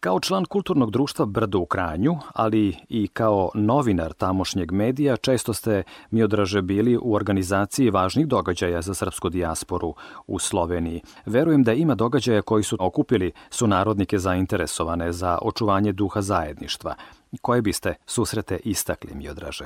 Kao 0.00 0.20
član 0.20 0.44
kulturnog 0.44 0.90
društva 0.90 1.26
Brdo 1.26 1.58
u 1.58 1.66
Kranju, 1.66 2.12
ali 2.34 2.76
i 2.88 3.08
kao 3.08 3.50
novinar 3.54 4.12
tamošnjeg 4.12 4.72
medija, 4.72 5.16
često 5.16 5.52
ste 5.52 5.82
Miodraže 6.10 6.62
bili 6.62 6.98
u 7.02 7.14
organizaciji 7.14 7.90
važnih 7.90 8.26
događaja 8.26 8.80
za 8.82 8.94
srpsku 8.94 9.28
dijasporu 9.28 9.94
u 10.26 10.38
Sloveniji. 10.38 11.02
Verujem 11.26 11.62
da 11.62 11.72
ima 11.72 11.94
događaja 11.94 12.42
koji 12.42 12.62
su 12.62 12.76
okupili 12.80 13.32
su 13.50 13.66
narodnike 13.66 14.18
zainteresovane 14.18 15.12
za 15.12 15.38
očuvanje 15.42 15.92
duha 15.92 16.20
zajedništva. 16.20 16.94
Koje 17.42 17.62
biste 17.62 17.94
susrete 18.06 18.58
istakli, 18.64 19.10
Miodraže? 19.14 19.64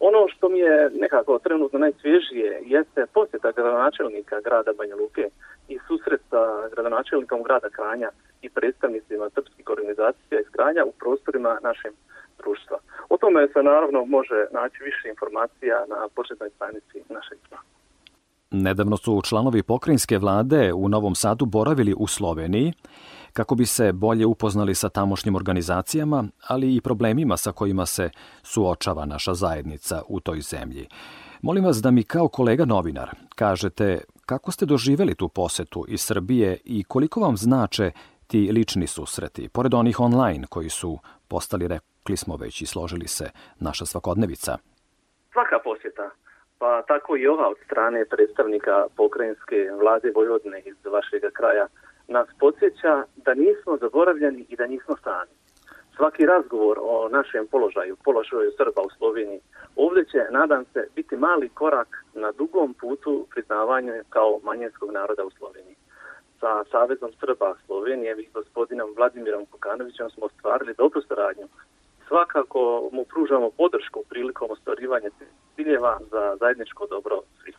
Ono 0.00 0.28
što 0.28 0.48
mi 0.48 0.58
je 0.58 0.90
nekako 1.00 1.38
trenutno 1.38 1.78
najsvježije 1.78 2.62
jeste 2.66 3.06
posjeta 3.14 3.52
gradonačelnika 3.52 4.40
grada 4.40 4.72
Banja 4.78 4.96
Luke 4.96 5.28
i 5.68 5.78
susret 5.86 6.20
sa 6.30 6.68
gradonačelnikom 6.72 7.42
grada 7.42 7.68
Kranja 7.68 8.10
i 8.42 8.48
predstavnicima 8.48 9.30
srpskih 9.34 9.66
organizacija 9.74 10.40
iz 10.40 10.48
Kranja 10.54 10.82
u 10.84 10.92
prostorima 10.92 11.58
našeg 11.62 11.92
društva. 12.42 12.78
O 13.08 13.16
tome 13.16 13.48
se 13.52 13.62
naravno 13.62 14.04
može 14.04 14.40
naći 14.52 14.78
više 14.88 15.08
informacija 15.08 15.76
na 15.88 16.08
početnoj 16.16 16.50
stranici 16.56 16.96
našeg 17.16 17.38
društva. 17.38 17.58
Nedavno 18.50 18.96
su 18.96 19.20
članovi 19.24 19.62
pokrajinske 19.62 20.18
vlade 20.18 20.72
u 20.72 20.88
Novom 20.88 21.14
Sadu 21.14 21.44
boravili 21.46 21.94
u 21.98 22.06
Sloveniji 22.06 22.72
kako 23.32 23.54
bi 23.54 23.66
se 23.66 23.92
bolje 23.92 24.26
upoznali 24.26 24.74
sa 24.74 24.88
tamošnjim 24.88 25.36
organizacijama, 25.36 26.24
ali 26.46 26.76
i 26.76 26.80
problemima 26.80 27.36
sa 27.36 27.52
kojima 27.52 27.86
se 27.86 28.10
suočava 28.42 29.04
naša 29.04 29.34
zajednica 29.34 30.02
u 30.08 30.20
toj 30.20 30.40
zemlji. 30.40 30.88
Molim 31.42 31.64
vas 31.64 31.76
da 31.76 31.90
mi 31.90 32.02
kao 32.02 32.28
kolega 32.28 32.64
novinar 32.64 33.10
kažete 33.34 34.00
kako 34.26 34.52
ste 34.52 34.66
doživeli 34.66 35.14
tu 35.14 35.28
posetu 35.28 35.84
iz 35.88 36.00
Srbije 36.00 36.58
i 36.64 36.84
koliko 36.84 37.20
vam 37.20 37.36
znače 37.36 37.90
ti 38.30 38.50
lični 38.52 38.86
susreti, 38.86 39.48
pored 39.54 39.74
onih 39.74 40.00
online 40.00 40.44
koji 40.50 40.68
su 40.68 40.98
postali, 41.28 41.68
rekli 41.68 42.16
smo 42.16 42.36
već 42.36 42.62
i 42.62 42.66
složili 42.66 43.08
se, 43.08 43.26
naša 43.60 43.84
svakodnevica? 43.86 44.52
Svaka 45.32 45.58
posjeta, 45.64 46.10
pa 46.58 46.82
tako 46.82 47.16
i 47.16 47.26
ova 47.26 47.48
od 47.48 47.56
strane 47.66 48.04
predstavnika 48.04 48.86
pokrajinske 48.96 49.58
vlade 49.80 50.12
Vojvodne 50.14 50.58
iz 50.70 50.76
vašeg 50.94 51.22
kraja, 51.32 51.66
nas 52.08 52.28
podsjeća 52.40 52.94
da 53.16 53.34
nismo 53.34 53.76
zaboravljeni 53.76 54.46
i 54.48 54.56
da 54.56 54.66
nismo 54.66 54.94
sami. 55.04 55.34
Svaki 55.96 56.26
razgovor 56.26 56.78
o 56.82 57.08
našem 57.08 57.46
položaju, 57.46 57.96
položaju 58.04 58.50
Srba 58.56 58.82
u 58.82 58.90
Sloveniji, 58.98 59.40
ovdje 59.76 60.04
će, 60.04 60.20
nadam 60.30 60.64
se, 60.72 60.88
biti 60.96 61.16
mali 61.16 61.48
korak 61.48 61.88
na 62.14 62.32
dugom 62.32 62.74
putu 62.74 63.26
priznavanja 63.30 63.94
kao 64.08 64.40
manjinskog 64.42 64.90
naroda 64.92 65.24
u 65.24 65.30
Sloveniji. 65.30 65.76
Sa 66.40 66.52
Savezom 66.70 67.12
Srba 67.20 67.54
Slovenije 67.66 68.12
i 68.22 68.28
gospodinom 68.34 68.88
Vladimirom 68.96 69.46
Kokanovićem 69.50 70.10
smo 70.10 70.26
ostvarili 70.26 70.74
dobru 70.78 71.00
saradnju. 71.08 71.46
Svakako 72.08 72.90
mu 72.92 73.04
pružamo 73.04 73.50
podršku 73.50 73.98
prilikom 74.08 74.48
ostvarivanja 74.50 75.10
ciljeva 75.54 75.98
za 76.10 76.36
zajedničko 76.40 76.86
dobro 76.86 77.16
svih. 77.42 77.56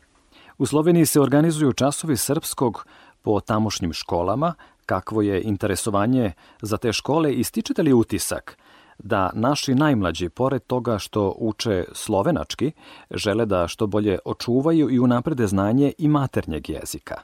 U 0.58 0.65
Sloveniji 0.65 1.06
se 1.06 1.22
organizuju 1.22 1.74
časovi 1.74 2.17
srpskog 2.17 2.86
po 3.22 3.39
tamošnjim 3.39 3.94
školama, 3.94 4.54
kakvo 4.86 5.22
je 5.22 5.41
interesovanje 5.41 6.34
za 6.62 6.78
te 6.78 6.94
škole 6.94 7.34
i 7.34 7.44
stičete 7.44 7.84
li 7.84 7.94
utisak 7.94 8.58
da 8.98 9.30
naši 9.34 9.76
najmlađi, 9.76 10.30
pored 10.30 10.63
toga 10.67 10.98
što 10.98 11.36
uče 11.38 11.86
slovenački, 11.94 12.72
žele 13.12 13.46
da 13.46 13.67
što 13.67 13.88
bolje 13.88 14.20
očuvaju 14.26 14.89
i 14.89 15.00
unaprede 15.00 15.48
znanje 15.48 15.94
i 15.98 16.08
maternjeg 16.08 16.70
jezika? 16.70 17.22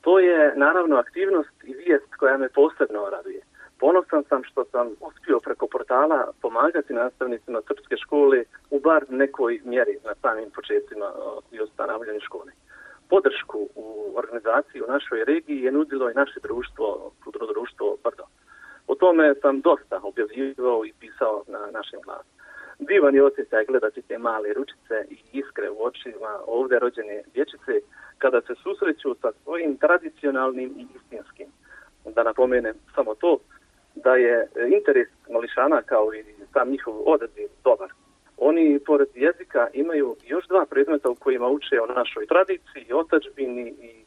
To 0.00 0.18
je 0.18 0.52
naravno 0.56 0.96
aktivnost 0.96 1.64
i 1.64 1.74
vijest 1.74 2.14
koja 2.14 2.36
me 2.36 2.48
posebno 2.48 3.10
raduje. 3.10 3.40
Ponosan 3.80 4.24
sam 4.28 4.44
što 4.44 4.64
sam 4.64 4.86
uspio 5.00 5.38
preko 5.40 5.66
portala 5.66 6.32
pomagati 6.42 6.92
nastavnicima 6.92 7.60
srpske 7.68 7.96
škole 7.96 8.44
u 8.70 8.80
bar 8.80 9.04
nekoj 9.08 9.60
mjeri 9.64 9.98
na 10.04 10.14
samim 10.22 10.50
početcima 10.50 11.12
i 11.52 11.60
ostanavljanju 11.60 12.20
škole 12.20 12.52
podršku 13.08 13.68
u 13.74 14.14
organizaciji 14.16 14.82
u 14.82 14.90
našoj 14.92 15.24
regiji 15.24 15.60
je 15.62 15.72
nudilo 15.72 16.10
i 16.10 16.14
naše 16.14 16.40
društvo, 16.42 17.12
društvo 17.54 17.96
Brdo. 18.04 18.24
O 18.86 18.94
tome 18.94 19.34
sam 19.42 19.60
dosta 19.60 20.00
objavljivao 20.02 20.84
i 20.84 20.92
pisao 21.00 21.44
na 21.46 21.58
našem 21.72 22.00
glasu. 22.04 22.30
Divan 22.78 23.14
je 23.14 23.24
osjećaj 23.24 23.64
gledati 23.64 24.02
te 24.02 24.18
male 24.18 24.52
ručice 24.52 24.96
i 25.10 25.16
iskre 25.32 25.70
u 25.70 25.84
očima 25.84 26.32
ovde 26.46 26.78
rođene 26.78 27.22
dječice 27.34 27.72
kada 28.18 28.40
se 28.40 28.54
susreću 28.62 29.14
sa 29.22 29.32
svojim 29.42 29.76
tradicionalnim 29.76 30.70
i 30.78 30.86
istinskim. 30.96 31.46
Da 32.14 32.22
napomenem 32.22 32.74
samo 32.94 33.14
to 33.14 33.38
da 33.94 34.14
je 34.14 34.48
interes 34.78 35.08
mališana 35.30 35.82
kao 35.82 36.14
i 36.14 36.24
sam 36.52 36.70
njihov 36.70 36.94
odaziv 37.06 37.48
dobar 37.64 37.90
oni 38.38 38.78
pored 38.86 39.08
jezika 39.14 39.68
imaju 39.74 40.16
još 40.26 40.46
dva 40.48 40.66
predmeta 40.70 41.10
u 41.10 41.14
kojima 41.14 41.48
uče 41.48 41.80
o 41.80 41.86
našoj 41.86 42.26
tradiciji, 42.26 42.92
otačbini 42.92 43.74
i. 43.82 43.97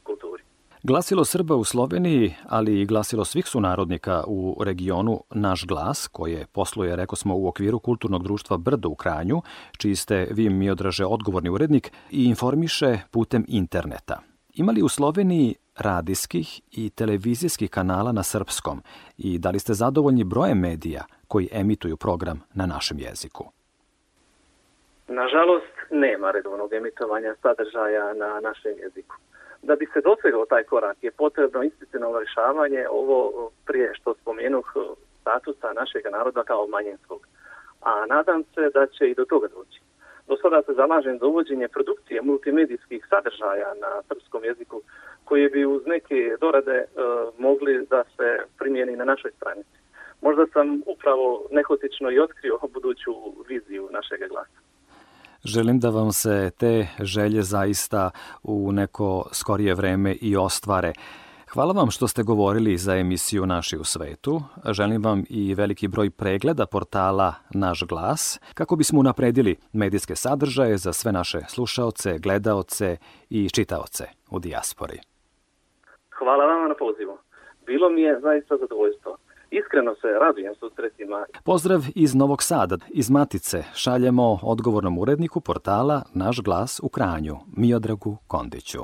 Glasilo 0.83 1.25
Srba 1.25 1.55
u 1.55 1.63
Sloveniji, 1.63 2.35
ali 2.49 2.81
i 2.81 2.85
glasilo 2.85 3.25
svih 3.25 3.47
sunarodnika 3.47 4.23
u 4.27 4.63
regionu 4.63 5.23
Naš 5.29 5.65
glas, 5.67 6.07
koje 6.07 6.45
posluje, 6.53 6.95
reko 6.95 7.15
smo, 7.15 7.35
u 7.35 7.47
okviru 7.47 7.79
kulturnog 7.79 8.23
društva 8.23 8.57
Brdo 8.57 8.89
u 8.89 8.95
Kranju, 8.95 9.41
čiji 9.77 9.95
ste 9.95 10.27
vi 10.31 10.49
mi 10.49 10.69
odraže 10.69 11.05
odgovorni 11.05 11.49
urednik 11.49 11.91
i 12.11 12.25
informiše 12.25 12.97
putem 13.11 13.45
interneta. 13.47 14.19
Ima 14.53 14.71
li 14.71 14.81
u 14.81 14.87
Sloveniji 14.87 15.55
radijskih 15.77 16.61
i 16.71 16.89
televizijskih 16.89 17.69
kanala 17.69 18.11
na 18.11 18.23
srpskom 18.23 18.81
i 19.17 19.39
da 19.39 19.49
li 19.49 19.59
ste 19.59 19.73
zadovoljni 19.73 20.23
brojem 20.23 20.59
medija 20.59 21.05
koji 21.27 21.49
emituju 21.51 21.97
program 21.97 22.41
na 22.53 22.65
našem 22.65 22.99
jeziku? 22.99 23.51
Nažalost, 25.07 25.75
nema 25.91 26.31
redovnog 26.31 26.73
emitovanja 26.73 27.35
sadržaja 27.41 28.13
na 28.13 28.39
našem 28.39 28.71
jeziku. 28.83 29.15
Da 29.63 29.75
bi 29.75 29.85
se 29.93 30.01
dosegao 30.01 30.45
taj 30.45 30.63
korak 30.63 30.97
je 31.01 31.11
potrebno 31.11 31.63
institucionalno 31.63 32.19
rješavanje 32.19 32.85
ovo 32.89 33.49
prije 33.65 33.93
što 33.93 34.13
spomenuh 34.13 34.65
statusa 35.21 35.73
našeg 35.73 36.03
naroda 36.11 36.43
kao 36.43 36.67
manjinskog. 36.67 37.27
A 37.81 38.05
nadam 38.05 38.43
se 38.43 38.69
da 38.73 38.87
će 38.87 39.09
i 39.09 39.15
do 39.15 39.25
toga 39.25 39.47
doći. 39.47 39.81
Do 40.27 40.37
sada 40.41 40.61
se 40.61 40.73
zalažem 40.73 41.17
za 41.19 41.25
uvođenje 41.25 41.67
produkcije 41.67 42.21
multimedijskih 42.21 43.05
sadržaja 43.09 43.73
na 43.73 44.01
srpskom 44.07 44.43
jeziku 44.43 44.81
koji 45.25 45.49
bi 45.49 45.65
uz 45.65 45.81
neke 45.85 46.35
dorade 46.41 46.77
e, 46.77 46.87
mogli 47.37 47.85
da 47.89 48.03
se 48.03 48.27
primijeni 48.59 48.95
na 48.95 49.05
našoj 49.05 49.31
stranici. 49.31 49.77
Možda 50.21 50.45
sam 50.53 50.81
upravo 50.85 51.47
nehotično 51.51 52.11
i 52.11 52.19
otkrio 52.19 52.59
buduću 52.73 53.13
viziju 53.49 53.89
našeg 53.91 54.19
glasa. 54.29 54.60
Želim 55.43 55.79
da 55.79 55.89
vam 55.89 56.11
se 56.11 56.51
te 56.59 56.87
želje 56.99 57.41
zaista 57.41 58.09
u 58.43 58.71
neko 58.71 59.29
skorije 59.31 59.75
vreme 59.75 60.15
i 60.21 60.35
ostvare. 60.35 60.93
Hvala 61.53 61.73
vam 61.73 61.91
što 61.91 62.07
ste 62.07 62.23
govorili 62.23 62.77
za 62.77 62.95
emisiju 62.95 63.45
Naši 63.45 63.77
u 63.77 63.83
svetu. 63.83 64.41
Želim 64.65 65.03
vam 65.03 65.23
i 65.29 65.55
veliki 65.55 65.87
broj 65.87 66.09
pregleda 66.09 66.65
portala 66.65 67.33
Naš 67.53 67.83
glas, 67.83 68.39
kako 68.53 68.75
bismo 68.75 68.99
unapredili 68.99 69.55
medijske 69.73 70.15
sadržaje 70.15 70.77
za 70.77 70.93
sve 70.93 71.11
naše 71.11 71.39
slušaoce, 71.47 72.17
gledaoce 72.19 72.97
i 73.29 73.49
čitaoce 73.49 74.03
u 74.31 74.39
dijaspori. 74.39 74.99
Hvala 76.09 76.45
vam 76.45 76.69
na 76.69 76.75
pozivu. 76.75 77.17
Bilo 77.65 77.89
mi 77.89 78.01
je 78.01 78.19
zaista 78.19 78.57
zadovoljstvo. 78.57 79.17
Iskreno 79.51 79.95
se 80.01 80.07
radujem 80.25 80.53
susretima. 80.59 81.25
Pozdrav 81.43 81.81
iz 81.95 82.15
Novog 82.15 82.43
Sada, 82.43 82.77
iz 82.89 83.09
Matice. 83.09 83.63
Šaljemo 83.75 84.39
odgovornom 84.43 84.97
uredniku 84.97 85.41
portala 85.41 86.01
Naš 86.13 86.41
glas 86.41 86.79
u 86.83 86.89
Kranju, 86.89 87.35
Miodragu 87.57 88.17
Kondiću. 88.27 88.79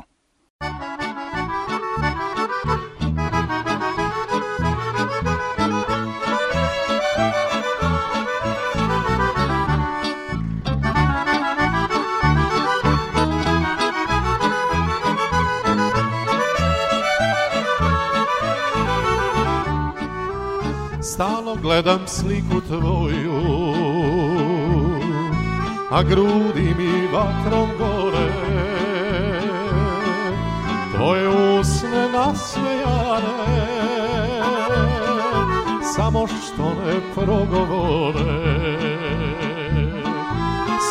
Stalno 21.17 21.55
gledam 21.61 22.07
sliku 22.07 22.61
tvoju 22.67 23.41
A 25.91 26.03
grudi 26.03 26.75
mi 26.77 27.07
vatrom 27.13 27.69
gore. 27.77 28.31
Tvoje 30.95 31.29
usne 31.59 32.09
nasmejane 32.13 33.67
Samo 35.95 36.27
što 36.27 36.63
ne 36.63 37.13
progovore. 37.15 38.77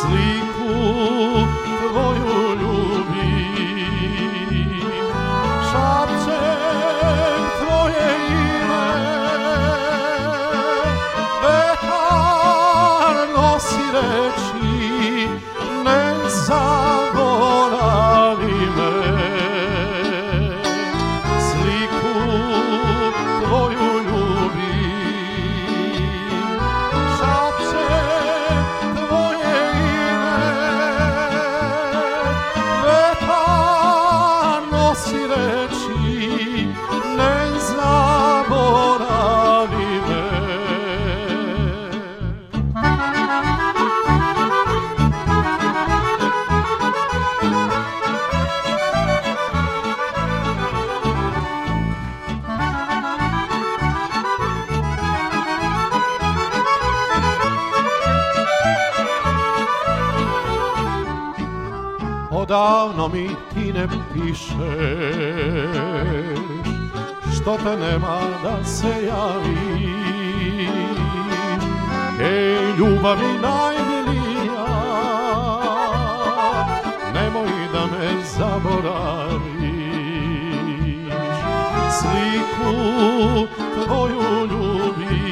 Sliku 0.01 0.73
tvoju 1.91 2.26
Odavno 62.47 63.07
mi 63.07 63.27
ti 63.53 63.73
ne 63.73 63.87
pišeš. 64.13 64.47
Što 67.35 67.57
te 67.57 67.77
nema 67.77 68.19
da 68.43 68.63
se 68.63 69.05
javi 69.07 69.89
Ej, 72.21 72.77
ljubavi 72.77 73.39
najmilija 73.41 74.67
Nemoj 77.13 77.67
da 77.73 77.85
me 77.85 78.21
zaboraviš. 78.37 79.47
Sliku 81.99 82.73
tvoju 83.75 84.47
ljubim 84.51 85.26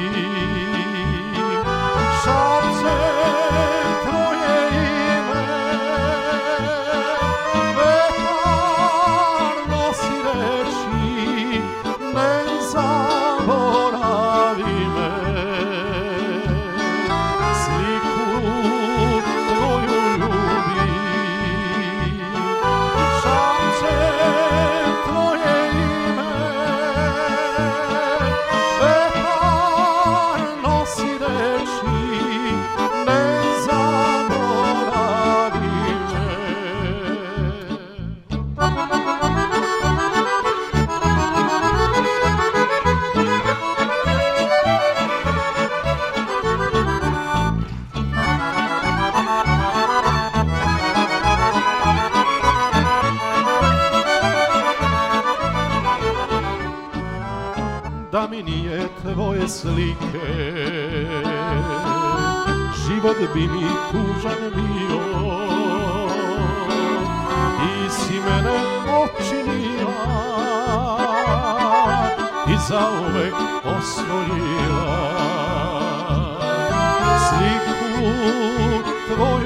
slike. 59.66 60.22
Život 62.86 63.18
bi 63.34 63.44
mi 63.48 63.66
tužan 63.90 64.42
bio. 64.54 65.02
Ti 67.58 67.74
si 67.90 68.16
mene 68.20 68.58
očinila 69.02 70.06
i 72.46 72.54
zauvek 72.68 73.34
osvojila. 73.64 74.88
Sliku 77.26 77.78
tvoju 79.14 79.45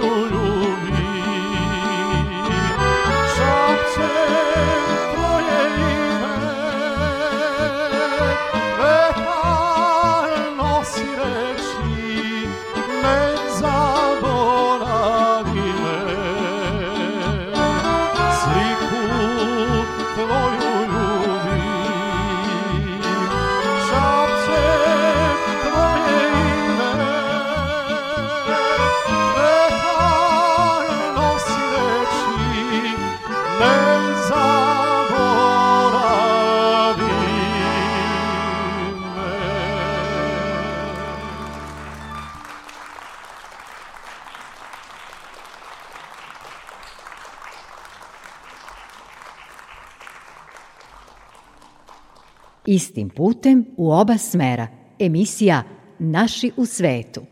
Istim 52.70 53.08
putem 53.08 53.64
u 53.76 53.90
oba 53.90 54.18
smera. 54.18 54.66
Emisija 54.98 55.62
Naši 55.98 56.50
u 56.56 56.66
svetu. 56.66 57.22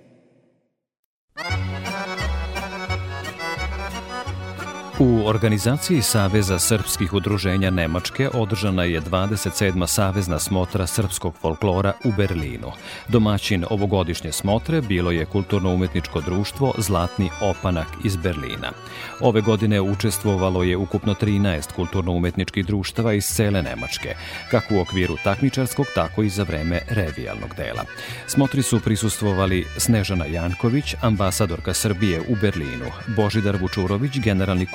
U 5.00 5.26
organizaciji 5.26 6.02
Saveza 6.02 6.58
srpskih 6.58 7.14
udruženja 7.14 7.70
Nemačke 7.70 8.28
održana 8.34 8.84
je 8.84 9.00
27. 9.00 9.86
savezna 9.86 10.38
smotra 10.38 10.86
srpskog 10.86 11.34
folklora 11.40 11.92
u 12.04 12.12
Berlinu. 12.16 12.72
Domaćin 13.08 13.64
ovogodišnje 13.70 14.32
smotre 14.32 14.80
bilo 14.80 15.10
je 15.10 15.26
kulturno-umetničko 15.26 16.20
društvo 16.20 16.74
Zlatni 16.78 17.30
opanak 17.40 17.86
iz 18.04 18.16
Berlina. 18.16 18.72
Ove 19.20 19.40
godine 19.40 19.80
učestvovalo 19.80 20.62
je 20.62 20.76
ukupno 20.76 21.14
13 21.14 21.72
kulturno-umetničkih 21.72 22.66
društava 22.66 23.12
iz 23.12 23.24
cele 23.24 23.62
Nemačke, 23.62 24.14
kako 24.50 24.74
u 24.74 24.80
okviru 24.80 25.16
takmičarskog, 25.24 25.86
tako 25.94 26.22
i 26.22 26.28
za 26.28 26.42
vreme 26.42 26.80
revijalnog 26.88 27.54
dela. 27.56 27.84
Smotri 28.26 28.62
su 28.62 28.80
prisustvovali 28.80 29.66
Snežana 29.76 30.24
Janković, 30.24 30.94
ambasadorka 31.00 31.74
Srbije 31.74 32.20
u 32.20 32.36
Berlinu, 32.40 32.86
Božidar 33.16 33.56
Vučurović, 33.60 34.18
generalni 34.18 34.66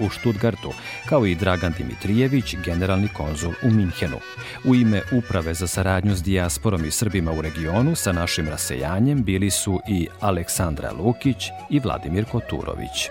u 0.00 0.08
Štutgartu, 0.08 0.72
kao 1.08 1.26
i 1.26 1.34
Dragan 1.34 1.74
Dimitrijević, 1.78 2.56
generalni 2.64 3.08
konzul 3.08 3.52
u 3.62 3.70
Minhenu. 3.70 4.18
U 4.64 4.74
ime 4.74 5.02
Uprave 5.12 5.54
za 5.54 5.66
saradnju 5.66 6.14
s 6.14 6.22
dijasporom 6.22 6.84
i 6.84 6.90
Srbima 6.90 7.32
u 7.32 7.42
regionu 7.42 7.94
sa 7.94 8.12
našim 8.12 8.48
rasejanjem 8.48 9.22
bili 9.24 9.50
su 9.50 9.80
i 9.88 10.08
Aleksandra 10.20 10.92
Lukić 10.92 11.36
i 11.70 11.80
Vladimir 11.80 12.24
Koturović. 12.24 13.08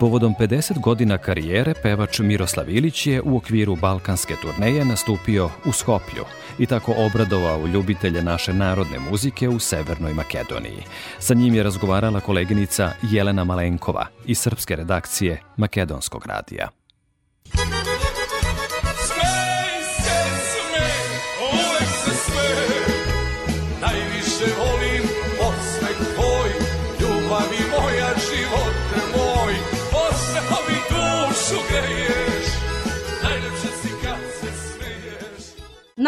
Povodom 0.00 0.34
50 0.38 0.80
godina 0.80 1.18
karijere 1.18 1.74
pevač 1.82 2.18
Miroslav 2.18 2.70
Ilić 2.70 3.06
je 3.06 3.22
u 3.22 3.36
okviru 3.36 3.76
balkanske 3.76 4.34
turneje 4.42 4.84
nastupio 4.84 5.50
u 5.66 5.72
Skoplju 5.72 6.24
i 6.58 6.66
tako 6.66 6.94
obradovao 6.96 7.66
ljubitelje 7.66 8.22
naše 8.22 8.52
narodne 8.52 8.98
muzike 9.10 9.48
u 9.48 9.58
Severnoj 9.58 10.14
Makedoniji. 10.14 10.82
Sa 11.18 11.34
njim 11.34 11.54
je 11.54 11.62
razgovarala 11.62 12.20
koleginica 12.20 12.92
Jelena 13.02 13.44
Malenkova 13.44 14.06
iz 14.26 14.38
srpske 14.38 14.76
redakcije 14.76 15.42
Makedonskog 15.56 16.26
radija. 16.26 16.68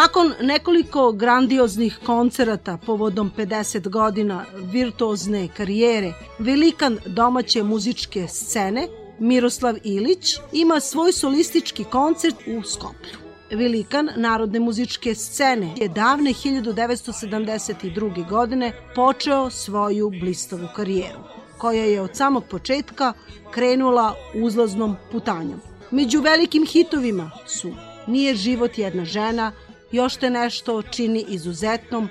Nakon 0.03 0.33
nekoliko 0.41 1.13
grandioznih 1.13 1.99
koncerata 2.07 2.79
povodom 2.87 3.31
50 3.37 3.89
godina 3.89 4.45
virtuozne 4.73 5.49
karijere, 5.57 6.13
velikan 6.39 6.99
domaće 7.07 7.63
muzičke 7.63 8.27
scene 8.29 8.89
Miroslav 9.19 9.77
Ilić 9.85 10.39
ima 10.53 10.81
svoj 10.81 11.13
solistički 11.13 11.85
koncert 11.85 12.37
u 12.47 12.63
Skoplju. 12.63 13.19
Velikan 13.51 14.09
narodne 14.17 14.61
muzičke 14.61 15.15
scene 15.15 15.75
je 15.77 15.89
davne 15.89 16.31
1972. 16.31 18.29
godine 18.29 18.73
počeo 18.95 19.51
svoju 19.51 20.11
blistavu 20.21 20.69
karijeru, 20.77 21.21
koja 21.59 21.85
je 21.85 22.01
od 22.01 22.17
samog 22.17 22.45
početka 22.51 23.13
krenula 23.51 24.15
uzlaznom 24.35 24.97
putanjom. 25.13 25.61
Među 25.91 26.21
velikim 26.21 26.67
hitovima 26.67 27.31
su 27.47 27.73
Nije 28.07 28.35
život 28.35 28.79
jedna 28.79 29.05
žena, 29.05 29.53
Još 29.93 30.17
te 30.17 30.31
nešto 30.31 30.83
čini 30.83 31.25
izuzetnom, 31.29 32.09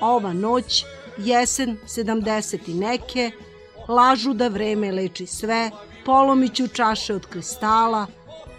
Ova 0.00 0.32
noć, 0.32 0.84
Jesen 1.18 1.76
70 1.84 2.70
i 2.70 2.74
neke, 2.74 3.30
Lažu 3.88 4.32
da 4.34 4.48
vreme 4.48 4.92
leči 4.92 5.26
sve, 5.26 5.70
Polomiću 6.06 6.68
čaše 6.68 7.14
od 7.14 7.26
kristala, 7.26 8.06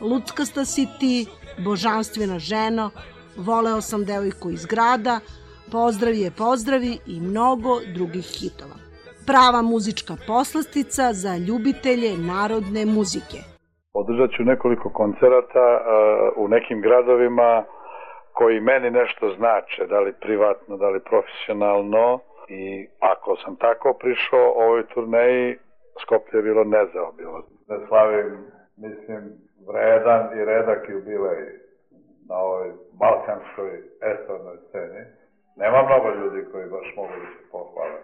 Luckasta 0.02 0.66
si 0.66 0.88
ti, 1.00 1.26
božanstvena 1.66 2.40
ženo, 2.40 2.90
Voleo 3.38 3.82
sam 3.82 4.06
devojku 4.06 4.50
iz 4.50 4.66
grada, 4.66 5.20
Pozdravi 5.72 6.20
je 6.20 6.32
pozdravi 6.32 6.98
i 7.08 7.20
mnogo 7.20 7.80
drugih 7.96 8.26
hitova. 8.26 8.78
Prava 9.28 9.62
muzička 9.62 10.14
poslastica 10.28 11.14
za 11.14 11.38
ljubitelje 11.38 12.18
narodne 12.18 12.86
muzike. 12.86 13.40
Održat 13.94 14.30
ću 14.38 14.44
nekoliko 14.44 14.90
koncerata 14.90 15.66
uh, 15.78 16.44
u 16.44 16.48
nekim 16.48 16.82
gradovima 16.82 17.64
koji 18.36 18.62
meni 18.62 18.90
nešto 18.92 19.34
znače, 19.38 19.86
da 19.88 20.00
li 20.00 20.14
privatno, 20.22 20.78
da 20.78 20.90
li 20.90 21.00
profesionalno 21.00 22.20
i 22.48 22.88
ako 23.00 23.36
sam 23.36 23.56
tako 23.56 23.94
prišao 23.94 24.54
ovoj 24.56 24.88
turneji, 24.88 25.58
Skoplje 26.02 26.38
je 26.38 26.44
bilo 26.44 26.64
nezaobilazno. 26.64 27.56
Ne 27.68 27.78
slavim, 27.88 28.38
mislim, 28.78 29.22
vredan 29.68 30.40
i 30.40 30.46
redak 30.46 30.90
jubilej 30.90 31.42
na 32.30 32.36
ovoj 32.36 32.72
balkanskoj 33.00 33.72
estradnoj 34.02 34.58
sceni. 34.68 35.02
Nema 35.56 35.84
mnogo 35.84 36.10
ljudi 36.10 36.52
koji 36.52 36.70
baš 36.70 36.94
mogu 36.96 37.10
da 37.10 37.26
se 37.26 37.52
pohvale 37.52 38.02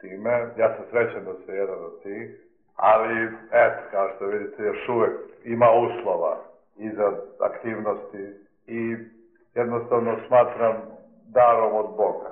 time. 0.00 0.30
Ja 0.56 0.76
sam 0.76 0.84
srećan 0.90 1.24
da 1.24 1.34
se 1.46 1.52
jedan 1.52 1.84
od 1.84 2.02
tih, 2.02 2.40
ali 2.76 3.26
eto, 3.52 3.80
kao 3.90 4.08
što 4.16 4.26
vidite, 4.26 4.62
još 4.62 4.88
uvek 4.88 5.12
ima 5.44 5.70
uslova 5.70 6.36
i 6.76 6.90
za 6.90 7.12
aktivnosti 7.40 8.24
i 8.66 8.96
jednostavno 9.56 10.16
smatram 10.26 10.76
darom 11.28 11.74
od 11.74 11.86
Boga. 11.96 12.30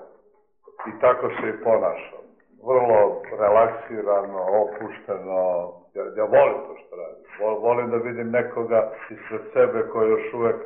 I 0.89 1.01
tako 1.01 1.29
se 1.29 1.49
i 1.49 1.65
ponašam. 1.65 2.25
Vrlo 2.67 3.23
relaksirano, 3.39 4.41
opušteno. 4.63 5.73
Ja, 5.95 6.05
ja 6.17 6.25
volim 6.25 6.59
to 6.67 6.75
što 6.81 6.97
radim. 6.97 7.25
Volim 7.63 7.91
da 7.91 7.97
vidim 7.97 8.31
nekoga 8.31 8.91
ispred 9.11 9.41
sebe 9.53 9.89
koji 9.93 10.11
još 10.11 10.35
uvek 10.35 10.57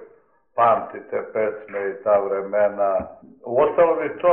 pamti 0.56 0.98
te 1.10 1.22
pesme 1.32 1.88
i 1.88 2.02
ta 2.04 2.18
vremena. 2.18 2.92
U 3.44 3.60
ostalom 3.60 3.98
i 4.04 4.18
to, 4.18 4.32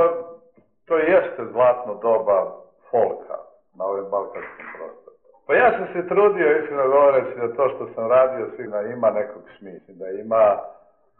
to 0.88 0.98
jeste 0.98 1.46
zlatno 1.52 1.94
doba 1.94 2.52
folka 2.92 3.38
na 3.78 3.86
ovim 3.86 4.06
balkanskim 4.12 4.68
prostorima. 4.78 5.06
Pa 5.48 5.54
ja 5.54 5.72
sam 5.72 5.88
se 5.94 6.08
trudio, 6.08 6.58
iskreno 6.58 6.88
govoreći, 6.88 7.40
da 7.40 7.56
to 7.56 7.70
što 7.70 7.88
sam 7.96 8.08
radio 8.08 8.46
sigurno 8.56 8.82
ima 8.82 9.10
nekog 9.10 9.42
smisla, 9.58 9.94
da 9.94 10.10
ima, 10.10 10.58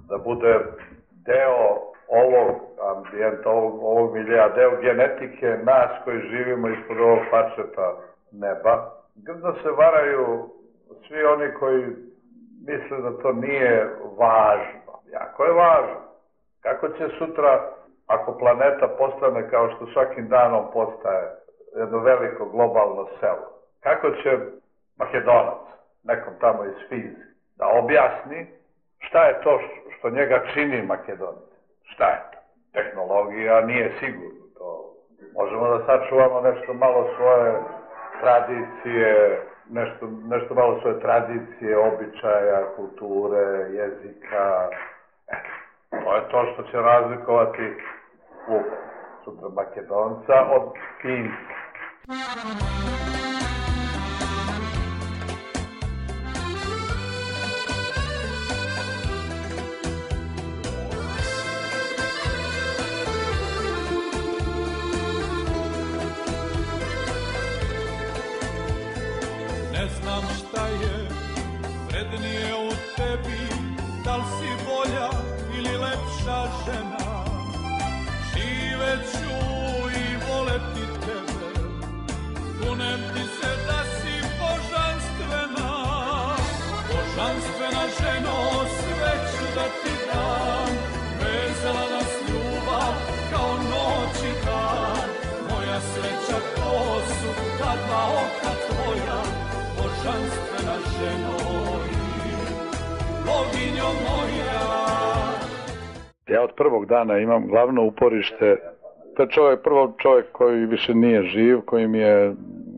da 0.10 0.18
bude 0.18 0.60
deo 1.12 1.86
ovog 2.08 2.56
ambijenta, 2.96 3.50
ovog, 3.50 3.84
ovog 3.84 4.14
milija, 4.14 4.50
deo 4.50 4.82
genetike 4.82 5.58
nas 5.64 5.92
koji 6.04 6.20
živimo 6.20 6.70
ispod 6.70 7.00
ovog 7.00 7.20
pačeta 7.32 7.98
neba. 8.32 8.92
Grdno 9.16 9.54
se 9.54 9.70
varaju 9.72 10.50
svi 11.08 11.24
oni 11.24 11.54
koji 11.60 11.86
misle 12.68 12.98
da 12.98 13.18
to 13.22 13.34
nije 13.34 13.90
važno. 14.18 14.94
Jako 15.12 15.44
je 15.44 15.54
važno. 15.54 16.00
Kako 16.62 16.88
će 16.90 17.10
sutra, 17.18 17.72
ako 18.08 18.38
planeta 18.38 18.88
postane 18.88 19.50
kao 19.50 19.70
što 19.70 19.88
svakim 19.94 20.28
danom 20.28 20.66
postaje 20.74 21.32
jedno 21.76 22.00
veliko 22.00 22.46
globalno 22.46 23.08
selo, 23.20 23.48
kako 23.84 24.10
će 24.10 24.38
Makedonac, 24.98 25.66
nekom 26.04 26.34
tamo 26.40 26.66
iz 26.66 26.90
Fizike, 26.90 27.22
da 27.56 27.68
objasni 27.68 28.48
šta 29.00 29.26
je 29.26 29.42
to 29.44 29.60
što 29.60 29.85
njega 30.10 30.44
čini 30.54 30.82
Makedonac? 30.82 31.50
Šta 31.84 32.06
je 32.08 32.22
to? 32.32 32.40
Tehnologija 32.74 33.62
nije 33.62 33.92
sigurno 34.00 34.46
to. 34.58 34.94
Možemo 35.34 35.68
da 35.68 35.86
sačuvamo 35.86 36.42
nešto 36.42 36.74
malo 36.74 37.10
svoje 37.18 37.54
tradicije, 38.22 39.42
nešto, 39.70 40.08
nešto 40.28 40.54
malo 40.56 40.80
svoje 40.82 41.00
tradicije, 41.00 41.78
običaja, 41.78 42.66
kulture, 42.76 43.46
jezika, 43.72 44.70
To 46.04 46.16
je 46.16 46.30
to 46.32 46.46
što 46.54 46.64
će 46.64 46.78
razlikovati 46.78 47.74
klub 48.46 48.64
sutra 49.24 49.50
Makedonca 49.50 50.34
od 50.52 50.74
Finska. 51.02 51.56
Žena 76.66 77.08
Živeću 78.32 79.36
i 80.02 80.06
voleti 80.28 80.86
tebe 81.06 81.50
Kunem 82.60 83.00
ti 83.14 83.24
se 83.38 83.52
da 83.68 83.82
si 83.96 84.16
božanstvena 84.40 85.70
Božanstvena 86.90 87.86
ženo 88.00 88.38
sve 88.78 89.12
ću 89.32 89.46
da 89.56 89.64
ti 89.64 89.94
dam. 90.08 90.70
Vezala 91.20 91.86
nas 91.92 92.12
ljubav 92.28 92.94
kao 93.32 93.54
noć 93.54 94.18
i 94.24 94.46
dan. 94.46 95.10
Moja 95.50 95.80
sreća 95.80 96.40
to 96.56 97.02
su 97.08 97.30
ta 97.60 97.76
dva 97.88 98.06
oka 98.24 98.52
tvoja 98.68 99.22
Božanstvena 99.78 100.78
ženo 100.98 101.38
boginjo 103.26 103.90
moja. 104.06 104.85
Prvog 106.58 106.86
dana 106.86 107.18
imam 107.18 107.48
glavno 107.48 107.84
uporište, 107.84 108.58
to 109.16 109.24
je 109.24 109.30
čovjek, 109.30 109.62
prvo 109.64 109.94
čovjek 109.98 110.32
koji 110.32 110.66
više 110.66 110.94
nije 110.94 111.24
živ, 111.24 111.62
koji 111.62 111.88
mi 111.88 112.00
je 112.00 112.36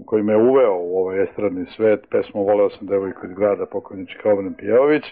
koji 0.07 0.23
me 0.23 0.38
uveo 0.38 0.78
u 0.80 0.97
ovaj 0.97 1.23
estradni 1.23 1.65
svet, 1.65 2.07
pesmu 2.09 2.43
Voleo 2.43 2.69
sam 2.69 2.88
devojku 2.88 3.25
iz 3.25 3.34
grada, 3.34 3.65
pokojnička 3.65 4.34
Obren 4.34 4.53
Pijevović, 4.53 5.03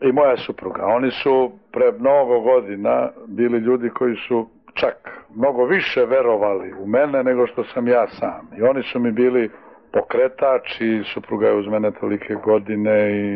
i 0.00 0.12
moja 0.12 0.36
supruga. 0.36 0.86
Oni 0.86 1.10
su 1.10 1.52
pre 1.72 1.92
mnogo 1.92 2.40
godina 2.40 3.10
bili 3.26 3.58
ljudi 3.58 3.90
koji 3.90 4.16
su 4.16 4.48
čak 4.74 5.24
mnogo 5.34 5.64
više 5.64 6.04
verovali 6.04 6.72
u 6.80 6.86
mene 6.86 7.22
nego 7.22 7.46
što 7.46 7.64
sam 7.64 7.88
ja 7.88 8.06
sam. 8.08 8.50
I 8.58 8.62
oni 8.62 8.82
su 8.82 8.98
mi 8.98 9.12
bili 9.12 9.50
pokretač 9.94 10.80
i 10.80 11.02
supruga 11.14 11.46
je 11.46 11.54
uz 11.54 11.66
mene 11.66 11.90
tolike 12.00 12.34
godine 12.34 12.96
i 13.10 13.28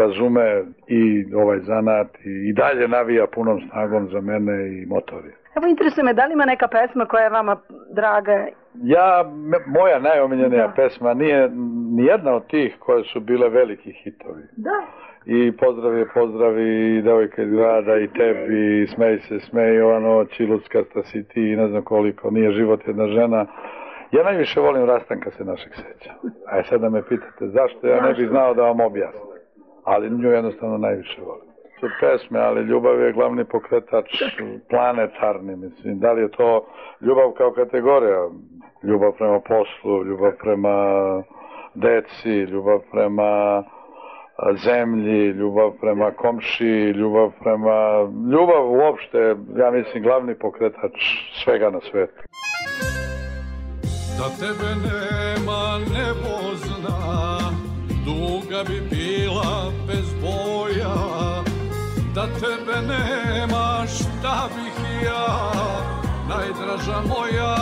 razume 0.00 0.64
i 0.86 1.34
ovaj 1.34 1.58
zanat 1.60 2.08
i, 2.24 2.48
i 2.48 2.52
dalje 2.52 2.88
navija 2.88 3.26
punom 3.26 3.60
snagom 3.70 4.08
za 4.12 4.20
mene 4.20 4.56
i 4.68 4.86
motori. 4.86 5.32
Evo 5.56 5.66
interesuje 5.66 6.04
me, 6.04 6.12
da 6.12 6.26
li 6.26 6.32
ima 6.32 6.44
neka 6.44 6.68
pesma 6.68 7.06
koja 7.06 7.24
je 7.24 7.30
vama 7.30 7.56
draga? 7.90 8.46
Ja, 8.82 9.24
moja 9.66 9.98
najomiljenija 9.98 10.66
da. 10.66 10.72
pesma 10.76 11.14
nije 11.14 11.50
ni 11.96 12.04
jedna 12.04 12.34
od 12.34 12.46
tih 12.46 12.76
koje 12.78 13.04
su 13.04 13.20
bile 13.20 13.48
veliki 13.48 13.92
hitovi. 13.92 14.42
Da. 14.56 14.78
I 15.26 15.56
pozdravi, 15.56 16.06
pozdravi 16.14 16.96
i 16.96 17.02
devojka 17.02 17.42
iz 17.42 17.50
grada 17.50 17.96
i 17.96 18.08
tebi, 18.08 18.82
i 18.82 18.86
smej 18.86 19.18
se, 19.18 19.40
smej, 19.40 19.82
ova 19.82 19.98
noć, 19.98 20.40
i 20.40 20.46
luckasta 20.46 21.02
si 21.02 21.28
ti, 21.28 21.40
i 21.40 21.56
ne 21.56 21.68
znam 21.68 21.82
koliko, 21.82 22.30
nije 22.30 22.52
život 22.52 22.80
jedna 22.86 23.06
žena. 23.06 23.46
Ja 24.12 24.24
najviše 24.24 24.60
volim 24.60 24.84
rastanka 24.84 25.30
se 25.30 25.44
našeg 25.44 25.72
seća. 25.74 26.12
A 26.46 26.62
sad 26.62 26.80
da 26.80 26.90
me 26.90 27.02
pitate 27.08 27.48
zašto, 27.48 27.86
ja 27.86 28.00
ne 28.00 28.14
bih 28.14 28.28
znao 28.28 28.54
da 28.54 28.62
vam 28.62 28.80
objasnim. 28.80 29.22
Ali 29.84 30.10
nju 30.10 30.30
jednostavno 30.30 30.78
najviše 30.78 31.20
volim. 31.22 31.48
Su 31.80 31.86
pesme, 32.00 32.40
ali 32.40 32.62
ljubav 32.62 33.00
je 33.00 33.12
glavni 33.12 33.44
pokretač 33.44 34.22
planetarni, 34.70 35.56
mislim. 35.56 35.98
Da 35.98 36.12
li 36.12 36.22
je 36.22 36.30
to 36.30 36.66
ljubav 37.00 37.30
kao 37.30 37.52
kategorija? 37.52 38.28
Ljubav 38.82 39.12
prema 39.12 39.40
poslu, 39.40 40.04
ljubav 40.04 40.32
prema 40.42 40.76
deci, 41.74 42.30
ljubav 42.30 42.80
prema 42.90 43.64
zemlji, 44.64 45.26
ljubav 45.26 45.72
prema 45.80 46.10
komši, 46.10 46.92
ljubav 46.96 47.30
prema... 47.40 48.02
Ljubav 48.32 48.70
uopšte, 48.70 49.36
ja 49.56 49.70
mislim, 49.70 50.02
glavni 50.02 50.34
pokretač 50.34 50.92
svega 51.44 51.70
na 51.70 51.80
svetu. 51.80 52.22
Da 54.18 54.28
tebe 54.30 54.74
nema 54.74 55.78
nebo 55.78 56.56
zna 56.56 57.38
Duga 58.04 58.64
bi 58.64 58.80
bila 58.90 59.72
bez 59.86 60.06
boja. 60.22 60.94
Da 62.14 62.26
tebe 62.26 62.82
nema 62.82 63.86
šta 63.86 64.48
bih 64.54 65.04
ja? 65.04 65.52
Najdraža 66.28 67.02
moja, 67.08 67.56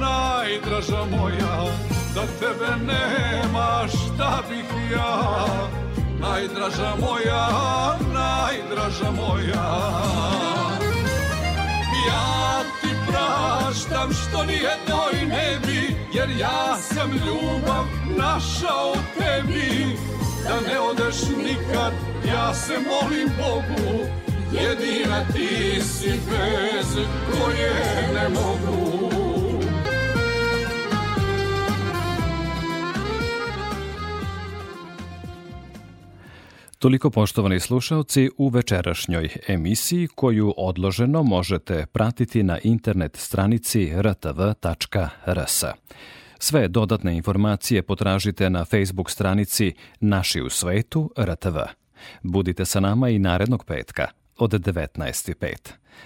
najdraža 0.00 1.04
moja. 1.16 1.66
Da 2.14 2.22
tebe 2.40 2.84
nema 2.86 3.88
šta 3.88 4.42
bih 4.48 4.92
ja? 4.92 5.46
Najdraža 6.20 6.94
moja, 7.00 7.48
najdraža 8.12 9.10
moja. 9.10 9.68
Ja 12.08 12.62
ti 12.80 12.88
praštam 13.06 14.12
što 14.12 14.44
nijednoj 14.44 15.26
ne 15.28 15.58
bi 15.66 15.87
Jer 16.12 16.30
ja 16.40 16.76
sam 16.80 17.10
ljubav 17.10 17.84
našao 18.16 18.94
tebi 19.18 19.96
Da 20.44 20.60
ne 20.60 20.80
odeš 20.80 21.22
nikad, 21.36 21.92
ja 22.28 22.54
se 22.54 22.72
molim 22.72 23.28
Bogu 23.38 24.06
Jedina 24.52 25.24
ti 25.32 25.82
si 25.82 26.10
bez 26.10 26.96
koje 27.32 27.72
ne 28.14 28.28
mogu 28.28 29.17
Toliko 36.78 37.10
poštovani 37.10 37.60
slušalci 37.60 38.30
u 38.36 38.48
večerašnjoj 38.48 39.28
emisiji 39.48 40.08
koju 40.14 40.54
odloženo 40.56 41.22
možete 41.22 41.86
pratiti 41.86 42.42
na 42.42 42.58
internet 42.62 43.16
stranici 43.16 43.92
rtv.rs. 44.02 45.64
Sve 46.38 46.68
dodatne 46.68 47.16
informacije 47.16 47.82
potražite 47.82 48.50
na 48.50 48.64
Facebook 48.64 49.10
stranici 49.10 49.72
Naši 50.00 50.42
u 50.42 50.50
svetu 50.50 51.12
RTV. 51.18 51.56
Budite 52.22 52.64
sa 52.64 52.80
nama 52.80 53.08
i 53.08 53.18
narednog 53.18 53.64
petka 53.64 54.06
od 54.36 54.50
19.05. 54.50 55.54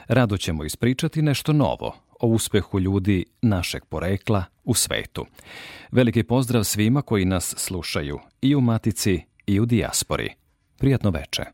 Rado 0.08 0.36
ćemo 0.36 0.64
ispričati 0.64 1.22
nešto 1.22 1.52
novo 1.52 1.94
o 2.20 2.26
uspehu 2.26 2.80
ljudi 2.80 3.24
našeg 3.42 3.84
porekla 3.84 4.44
u 4.64 4.74
svetu. 4.74 5.26
Veliki 5.90 6.22
pozdrav 6.22 6.64
svima 6.64 7.02
koji 7.02 7.24
nas 7.24 7.54
slušaju 7.58 8.18
i 8.42 8.54
u 8.54 8.60
Matici 8.60 9.20
i 9.46 9.60
u 9.60 9.66
dijaspori. 9.66 10.41
Prijatno 10.82 11.10
veče. 11.10 11.44